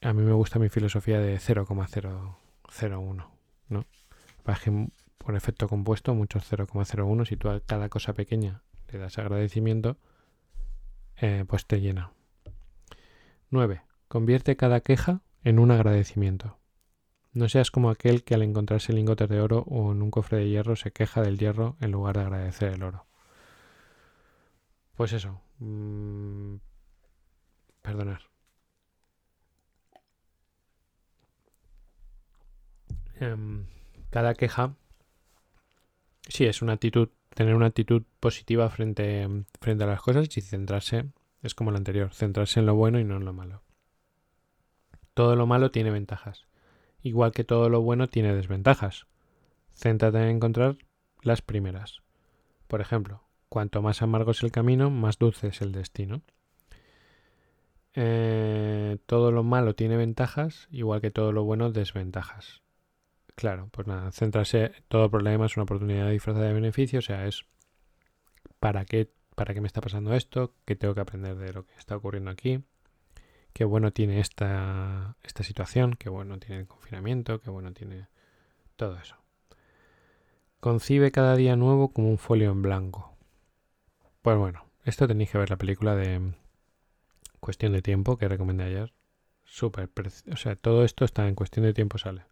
[0.01, 3.31] a mí me gusta mi filosofía de 0,001,
[3.69, 3.85] ¿no?
[4.45, 9.97] Que por efecto compuesto, muchos 0,01, si tú a cada cosa pequeña le das agradecimiento,
[11.17, 12.13] eh, pues te llena.
[13.49, 13.81] 9.
[14.07, 16.57] Convierte cada queja en un agradecimiento.
[17.37, 20.49] No seas como aquel que al encontrarse lingotes de oro o en un cofre de
[20.49, 23.05] hierro se queja del hierro en lugar de agradecer el oro.
[24.95, 25.39] Pues eso.
[25.59, 26.55] mm,
[27.83, 28.21] perdonar.
[33.19, 33.67] Em,
[34.09, 34.73] cada queja,
[36.27, 39.27] sí, es una actitud, tener una actitud positiva frente,
[39.61, 41.05] frente a las cosas y centrarse,
[41.43, 43.61] es como lo anterior, centrarse en lo bueno y no en lo malo.
[45.13, 46.46] Todo lo malo tiene ventajas,
[47.07, 49.07] igual que todo lo bueno tiene desventajas.
[49.73, 50.77] Céntrate en encontrar
[51.21, 52.01] las primeras.
[52.67, 56.21] Por ejemplo, cuanto más amargo es el camino, más dulce es el destino.
[57.93, 62.61] Eh, todo lo malo tiene ventajas, igual que todo lo bueno desventajas.
[63.35, 67.45] Claro, pues nada, centrarse, todo problema es una oportunidad disfrazada de beneficio, o sea, es
[68.59, 71.75] para qué, para qué me está pasando esto, qué tengo que aprender de lo que
[71.75, 72.63] está ocurriendo aquí,
[73.57, 78.05] qué bueno tiene esta, esta situación, qué bueno tiene el confinamiento, qué bueno tiene
[78.75, 79.15] todo eso.
[80.59, 83.17] Concibe cada día nuevo como un folio en blanco.
[84.21, 86.33] Pues bueno, esto tenéis que ver la película de
[87.39, 88.93] Cuestión de Tiempo que recomendé ayer.
[89.43, 89.89] Súper,
[90.31, 92.25] o sea, todo esto está en cuestión de tiempo sale.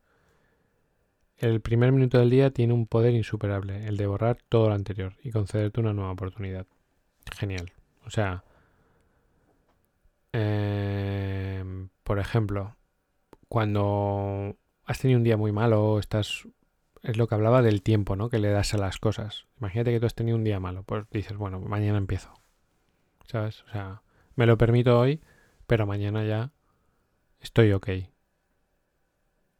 [1.37, 5.15] El primer minuto del día tiene un poder insuperable, el de borrar todo lo anterior
[5.23, 6.67] y concederte una nueva oportunidad.
[7.35, 7.71] Genial.
[8.05, 8.43] O sea,
[10.35, 12.75] eh, por ejemplo,
[13.47, 16.45] cuando has tenido un día muy malo, estás
[17.05, 18.29] es lo que hablaba del tiempo, ¿no?
[18.29, 19.45] Que le das a las cosas.
[19.59, 22.33] Imagínate que tú has tenido un día malo, pues dices, bueno, mañana empiezo.
[23.27, 23.63] ¿Sabes?
[23.63, 24.01] O sea,
[24.35, 25.21] me lo permito hoy,
[25.67, 26.51] pero mañana ya
[27.39, 27.89] estoy ok.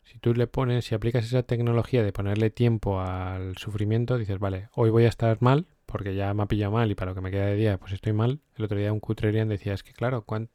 [0.03, 4.69] Si tú le pones, si aplicas esa tecnología de ponerle tiempo al sufrimiento, dices, vale,
[4.73, 7.21] hoy voy a estar mal, porque ya me ha pillado mal y para lo que
[7.21, 8.41] me queda de día, pues estoy mal.
[8.57, 10.49] El otro día un cutrerian decía, es que claro, cuan-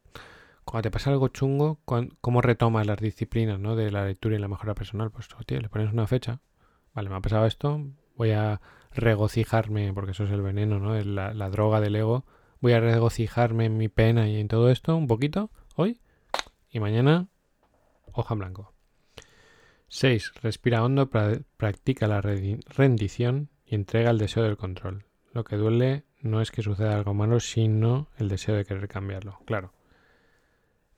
[0.66, 1.80] cuando te pasa algo chungo,
[2.20, 3.74] ¿cómo retomas las disciplinas ¿no?
[3.74, 5.10] de la lectura y la mejora personal?
[5.10, 6.40] Pues, tío, le pones una fecha.
[6.92, 7.86] Vale, me ha pasado esto,
[8.16, 8.60] voy a
[8.92, 10.92] regocijarme, porque eso es el veneno, ¿no?
[11.02, 12.26] La, droga del ego.
[12.60, 16.02] Voy a regocijarme en mi pena y en todo esto un poquito hoy
[16.70, 17.28] y mañana
[18.12, 18.74] hoja en blanco.
[19.88, 20.32] 6.
[20.42, 25.06] Respira hondo, pra- practica la rendición y entrega el deseo del control.
[25.32, 29.38] Lo que duele no es que suceda algo malo, sino el deseo de querer cambiarlo.
[29.46, 29.72] Claro.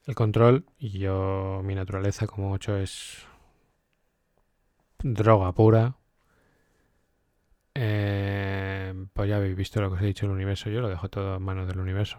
[0.04, 3.26] El control, y yo, mi naturaleza como 8 es
[5.02, 5.96] droga pura.
[7.74, 10.70] Eh, pues ya habéis visto lo que os he dicho del universo.
[10.70, 12.18] Yo lo dejo todo en manos del universo.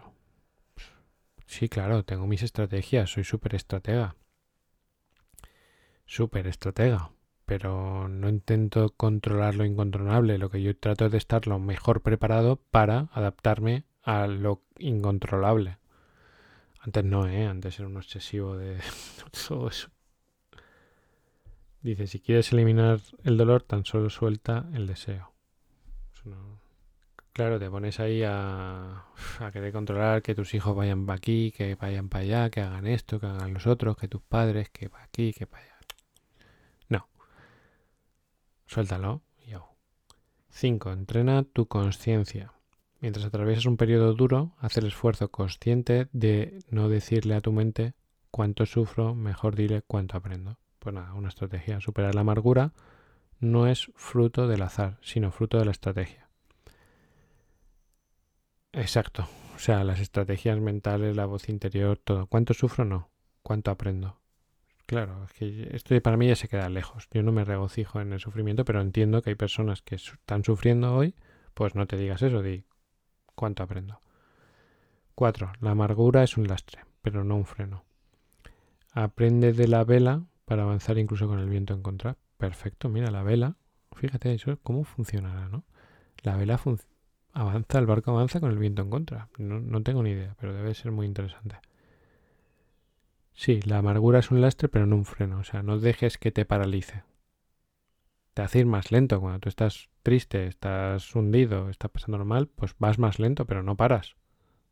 [1.46, 3.10] Sí, claro, tengo mis estrategias.
[3.10, 4.16] Soy súper estratega.
[6.06, 7.10] Súper estratega.
[7.46, 10.38] Pero no intento controlar lo incontrolable.
[10.38, 15.78] Lo que yo trato es de estar lo mejor preparado para adaptarme a lo incontrolable.
[16.80, 17.46] Antes no, ¿eh?
[17.46, 18.78] Antes era un obsesivo de
[19.48, 19.88] todo eso.
[21.80, 25.32] Dice, si quieres eliminar el dolor, tan solo suelta el deseo.
[27.34, 29.04] Claro, te pones ahí a,
[29.40, 32.86] a querer controlar que tus hijos vayan para aquí, que vayan para allá, que hagan
[32.86, 35.73] esto, que hagan los otros, que tus padres, que para aquí, que para allá.
[38.66, 39.22] Suéltalo.
[40.54, 40.92] 5.
[40.92, 42.52] Entrena tu conciencia.
[43.00, 47.94] Mientras atraviesas un periodo duro, haz el esfuerzo consciente de no decirle a tu mente
[48.30, 50.58] cuánto sufro, mejor dile cuánto aprendo.
[50.78, 51.80] Pues nada, una estrategia.
[51.80, 52.72] Superar la amargura
[53.40, 56.30] no es fruto del azar, sino fruto de la estrategia.
[58.72, 59.26] Exacto.
[59.56, 62.28] O sea, las estrategias mentales, la voz interior, todo.
[62.28, 62.84] ¿Cuánto sufro?
[62.84, 63.10] No.
[63.42, 64.20] ¿Cuánto aprendo?
[64.86, 67.08] Claro, es que esto para mí ya se queda lejos.
[67.10, 70.94] Yo no me regocijo en el sufrimiento, pero entiendo que hay personas que están sufriendo
[70.94, 71.14] hoy,
[71.54, 72.64] pues no te digas eso, di
[73.34, 74.00] cuánto aprendo.
[75.14, 75.52] 4.
[75.60, 77.84] La amargura es un lastre, pero no un freno.
[78.92, 82.16] Aprende de la vela para avanzar incluso con el viento en contra.
[82.36, 83.56] Perfecto, mira, la vela,
[83.92, 85.64] fíjate eso, cómo funcionará, ¿no?
[86.22, 86.60] La vela
[87.32, 89.28] avanza, el barco avanza con el viento en contra.
[89.38, 91.56] No, no tengo ni idea, pero debe ser muy interesante.
[93.34, 95.40] Sí, la amargura es un lastre, pero no un freno.
[95.40, 97.02] O sea, no dejes que te paralice.
[98.32, 99.20] Te hace ir más lento.
[99.20, 103.76] Cuando tú estás triste, estás hundido, estás pasando mal, pues vas más lento, pero no
[103.76, 104.16] paras.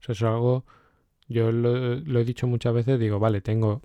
[0.01, 0.65] Eso es algo.
[1.29, 3.83] Yo lo, he dicho muchas veces, digo, vale, tengo,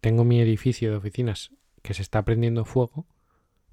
[0.00, 1.50] tengo mi edificio de oficinas
[1.82, 3.06] que se está prendiendo fuego,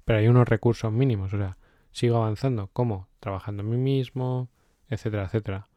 [0.04, 1.34] pero hay unos recursos mínimos.
[1.34, 1.58] O sea,
[1.90, 2.70] sigo avanzando.
[2.72, 3.08] ¿Cómo?
[3.20, 4.50] Trabajando en mí mismo,
[4.88, 5.68] etcétera, etcétera.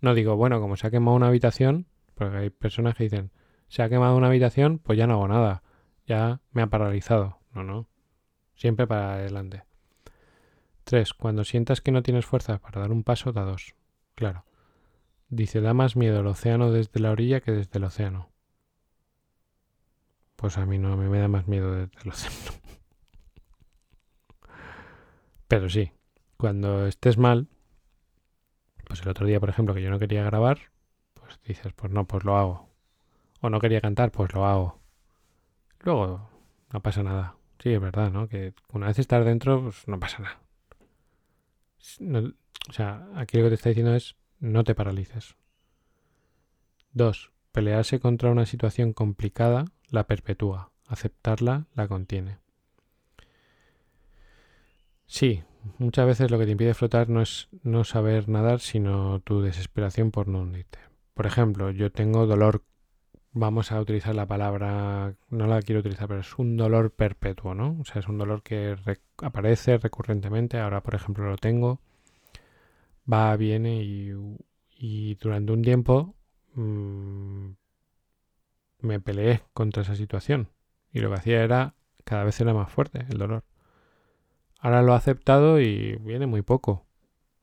[0.00, 3.30] No digo, bueno, como se ha quemado una habitación, porque hay personas que dicen,
[3.70, 5.62] se ha quemado una habitación, pues ya no hago nada.
[6.04, 7.38] Ya me ha paralizado.
[7.54, 7.86] No, no.
[8.56, 9.62] Siempre para adelante.
[10.82, 11.14] 3.
[11.14, 13.76] Cuando sientas que no tienes fuerzas para dar un paso, da dos.
[14.16, 14.44] Claro.
[15.28, 18.32] Dice, da más miedo el océano desde la orilla que desde el océano.
[20.34, 22.60] Pues a mí no, a mí me da más miedo desde el océano.
[25.46, 25.92] Pero sí,
[26.36, 27.46] cuando estés mal,
[28.88, 30.72] pues el otro día, por ejemplo, que yo no quería grabar,
[31.14, 32.69] pues dices, pues no, pues lo hago
[33.40, 34.78] o no quería cantar, pues lo hago.
[35.80, 36.28] Luego,
[36.72, 37.36] no pasa nada.
[37.58, 38.28] Sí, es verdad, ¿no?
[38.28, 40.40] Que una vez estar dentro, pues no pasa nada.
[42.68, 45.36] o sea, aquí lo que te está diciendo es no te paralices.
[46.92, 50.70] Dos, Pelearse contra una situación complicada la perpetúa.
[50.86, 52.38] Aceptarla la contiene.
[55.06, 55.42] Sí,
[55.78, 60.12] muchas veces lo que te impide flotar no es no saber nadar, sino tu desesperación
[60.12, 60.78] por no hundirte.
[61.14, 62.62] Por ejemplo, yo tengo dolor
[63.32, 67.76] vamos a utilizar la palabra, no la quiero utilizar, pero es un dolor perpetuo, ¿no?
[67.80, 68.76] O sea, es un dolor que
[69.18, 71.80] aparece recurrentemente, ahora por ejemplo lo tengo,
[73.10, 74.12] va, viene y,
[74.76, 76.14] y durante un tiempo
[76.54, 77.50] mmm,
[78.80, 80.48] me peleé contra esa situación
[80.92, 81.74] y lo que hacía era,
[82.04, 83.44] cada vez era más fuerte el dolor.
[84.58, 86.86] Ahora lo he aceptado y viene muy poco,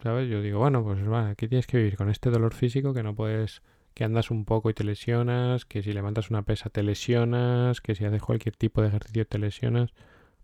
[0.04, 0.30] ¿sabes?
[0.30, 3.16] Yo digo, bueno, pues vale, aquí tienes que vivir con este dolor físico que no
[3.16, 3.62] puedes
[3.98, 7.96] que andas un poco y te lesionas, que si levantas una pesa te lesionas, que
[7.96, 9.92] si haces cualquier tipo de ejercicio te lesionas.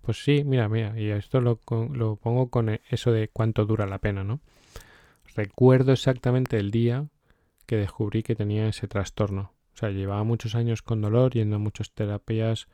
[0.01, 1.59] Pues sí, mira, mira, y esto lo,
[1.91, 4.39] lo pongo con e, eso de cuánto dura la pena, ¿no?
[5.35, 7.05] Recuerdo exactamente el día
[7.67, 9.53] que descubrí que tenía ese trastorno.
[9.75, 12.67] O sea, llevaba muchos años con dolor, yendo a muchas terapias,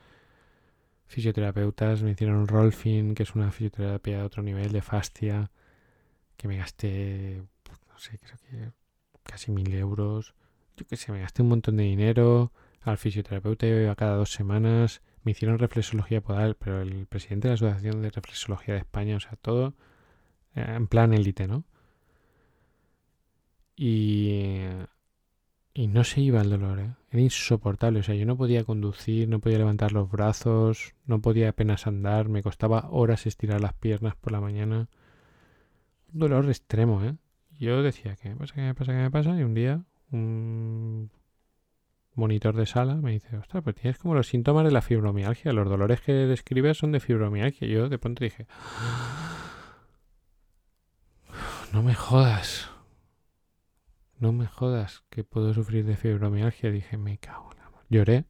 [1.08, 5.52] fisioterapeutas, me hicieron Rolfing, que es una fisioterapia de otro nivel de fascia,
[6.38, 7.44] que me gasté,
[7.90, 8.72] no sé, creo que
[9.24, 10.36] casi mil euros
[10.80, 12.52] yo que sé, me gasté un montón de dinero,
[12.82, 17.56] al fisioterapeuta iba cada dos semanas, me hicieron reflexología podal, pero el presidente de la
[17.56, 19.74] Asociación de Reflexología de España, o sea, todo
[20.56, 21.66] eh, en plan élite, ¿no?
[23.76, 24.62] Y,
[25.74, 26.94] y no se iba el dolor, ¿eh?
[27.12, 31.50] era insoportable, o sea, yo no podía conducir, no podía levantar los brazos, no podía
[31.50, 34.88] apenas andar, me costaba horas estirar las piernas por la mañana.
[36.14, 37.16] Un dolor extremo, ¿eh?
[37.58, 38.56] Yo decía, ¿qué pasa?
[38.56, 38.92] ¿Qué me pasa?
[38.94, 39.38] ¿Qué me pasa?
[39.38, 41.12] Y un día un
[42.16, 45.54] monitor de sala me dice, ostras, pues tienes como los síntomas de la fibromialgia.
[45.54, 47.68] Los dolores que describes son de fibromialgia.
[47.68, 48.46] Yo de pronto dije,
[51.74, 52.70] no me jodas.
[54.20, 56.72] No me jodas que puedo sufrir de fibromialgia.
[56.72, 58.26] Dije, me cago en la Lloré.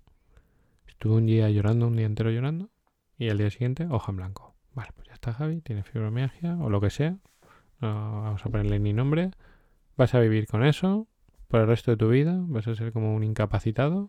[0.88, 2.70] Estuve un día llorando, un día entero llorando.
[3.18, 4.56] Y al día siguiente, hoja en blanco.
[4.74, 7.18] Vale, pues ya está Javi, tiene fibromialgia o lo que sea.
[7.82, 9.32] No vamos a ponerle ni nombre.
[9.98, 11.08] Vas a vivir con eso
[11.50, 14.08] por el resto de tu vida, vas a ser como un incapacitado.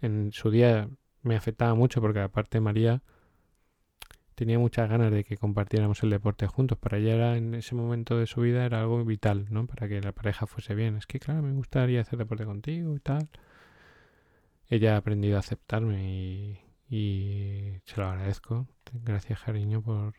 [0.00, 0.88] En su día
[1.22, 3.02] me afectaba mucho porque aparte María
[4.34, 6.78] tenía muchas ganas de que compartiéramos el deporte juntos.
[6.78, 9.66] Para ella era, en ese momento de su vida era algo vital, ¿no?
[9.66, 10.96] Para que la pareja fuese bien.
[10.96, 13.28] Es que claro, me gustaría hacer deporte contigo y tal.
[14.68, 18.66] ella ha aprendido a aceptarme y, y se lo agradezco.
[19.04, 20.14] Gracias, cariño, por,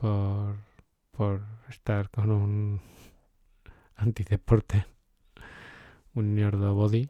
[0.00, 0.56] por,
[1.10, 2.80] por estar con un
[4.02, 4.86] antideporte,
[6.14, 7.08] un ñordo body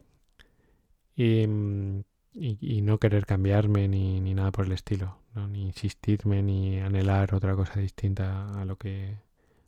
[1.16, 1.42] y,
[2.34, 5.18] y, no querer cambiarme ni, ni nada por el estilo,
[5.50, 9.18] ni insistirme ni anhelar otra cosa distinta a lo que,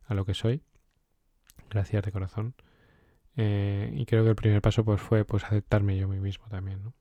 [0.06, 0.62] a lo que soy.
[1.70, 2.54] Gracias de corazón.
[3.36, 6.94] Eh, y creo que el primer paso pues fue pues aceptarme yo mismo también, ¿no?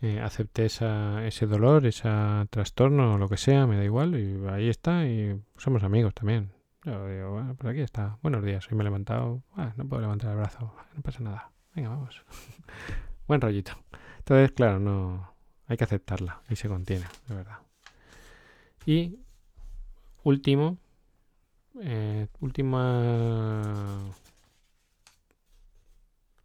[0.00, 2.08] Eh, acepté esa, ese dolor, ese
[2.50, 6.50] trastorno o lo que sea, me da igual, y ahí está, y somos amigos también.
[6.84, 8.18] Yo digo, bueno, por aquí está.
[8.22, 11.50] Buenos días, hoy me he levantado, ah, no puedo levantar el brazo, no pasa nada.
[11.74, 12.22] Venga, vamos.
[13.28, 13.72] Buen rollito.
[14.18, 15.32] Entonces, claro, no
[15.66, 17.58] hay que aceptarla, ahí se contiene, de verdad.
[18.84, 19.18] Y
[20.24, 20.78] último,
[21.80, 24.00] eh, última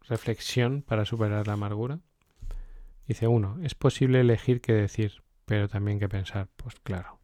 [0.08, 1.98] reflexión para superar la amargura
[3.08, 6.46] Dice uno, es posible elegir qué decir, pero también qué pensar.
[6.56, 7.17] Pues claro.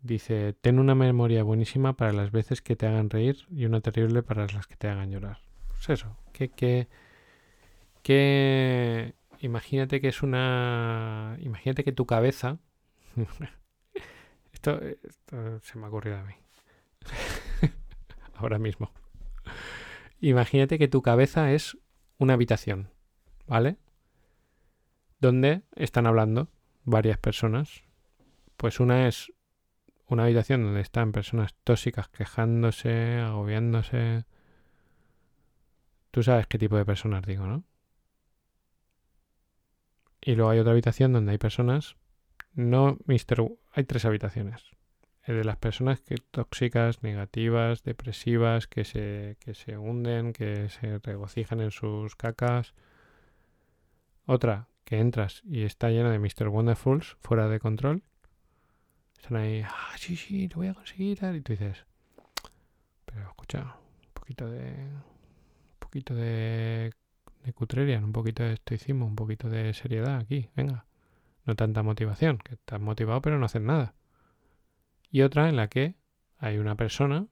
[0.00, 4.22] Dice, ten una memoria buenísima para las veces que te hagan reír y una terrible
[4.22, 5.38] para las que te hagan llorar.
[5.68, 6.88] Pues eso, que, que,
[8.02, 12.58] que, imagínate que es una, imagínate que tu cabeza,
[14.52, 16.34] esto, esto se me ha ocurrido a mí,
[18.34, 18.92] ahora mismo.
[20.20, 21.76] Imagínate que tu cabeza es
[22.18, 22.90] una habitación,
[23.46, 23.78] ¿vale?
[25.20, 26.48] donde están hablando
[26.84, 27.82] varias personas.
[28.56, 29.32] Pues una es
[30.08, 34.24] una habitación donde están personas tóxicas quejándose, agobiándose.
[36.10, 37.64] Tú sabes qué tipo de personas digo, ¿no?
[40.20, 41.96] Y luego hay otra habitación donde hay personas,
[42.54, 44.64] no Mister, hay tres habitaciones.
[45.22, 50.98] El de las personas que tóxicas, negativas, depresivas, que se, que se hunden, que se
[50.98, 52.74] regocijan en sus cacas.
[54.24, 56.48] Otra que entras y está llena de Mr.
[56.48, 58.02] Wonderfuls fuera de control.
[59.18, 61.18] Están ahí, ah, sí, sí, lo voy a conseguir.
[61.34, 61.84] Y tú dices,
[63.04, 64.72] pero escucha, un poquito de.
[64.72, 66.92] Un poquito de.
[67.44, 70.86] de cutrerian, un poquito de estoicismo, un poquito de seriedad aquí, venga.
[71.44, 73.94] No tanta motivación, que estás motivado pero no haces nada.
[75.10, 75.94] Y otra en la que
[76.38, 77.26] hay una persona,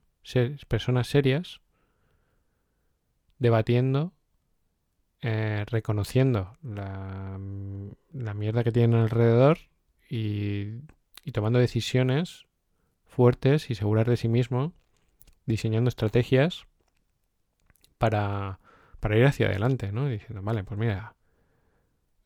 [0.67, 1.61] personas serias,
[3.37, 4.13] debatiendo
[5.21, 7.39] eh, reconociendo la,
[8.13, 9.57] la, mierda que tienen alrededor
[10.11, 10.81] y,
[11.27, 12.47] y, tomando decisiones
[13.05, 14.73] fuertes y seguras de sí mismo,
[15.45, 16.65] diseñando estrategias
[17.97, 18.59] para,
[18.99, 20.07] para ir hacia adelante, ¿no?
[20.07, 21.15] Diciendo, vale, pues mira,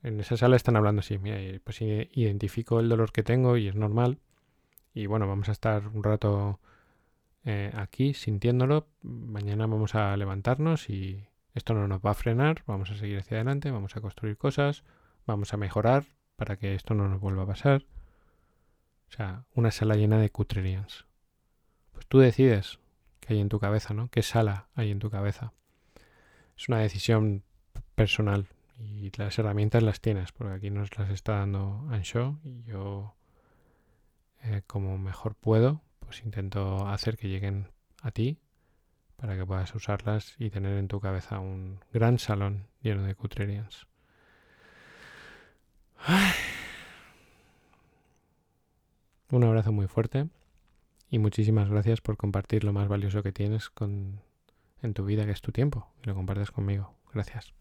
[0.04, 3.76] en esa sala están hablando así, mira, pues identifico el dolor que tengo y es
[3.76, 4.20] normal.
[4.94, 6.60] Y bueno, vamos a estar un rato
[7.46, 8.88] eh, aquí sintiéndolo.
[9.02, 13.38] Mañana vamos a levantarnos y, esto no nos va a frenar, vamos a seguir hacia
[13.38, 14.84] adelante, vamos a construir cosas,
[15.26, 16.06] vamos a mejorar
[16.38, 17.84] para que esto no nos vuelva a pasar.
[19.12, 21.06] O sea, una sala llena de cutrerians.
[21.92, 22.80] Pues tú decides
[23.20, 24.10] qué hay en tu cabeza, ¿no?
[24.10, 25.52] ¿Qué sala hay en tu cabeza?
[26.58, 27.44] Es una decisión
[27.94, 28.48] personal
[28.80, 33.16] y las herramientas las tienes, porque aquí nos las está dando Ansho y yo,
[34.44, 37.68] eh, como mejor puedo, pues intento hacer que lleguen
[38.02, 38.40] a ti
[39.18, 43.88] para que puedas usarlas y tener en tu cabeza un gran salón lleno de cutrerians.
[49.32, 50.28] Un abrazo muy fuerte
[51.10, 54.20] y muchísimas gracias por compartir lo más valioso que tienes con,
[54.82, 56.94] en tu vida, que es tu tiempo, y lo compartes conmigo.
[57.14, 57.54] Gracias.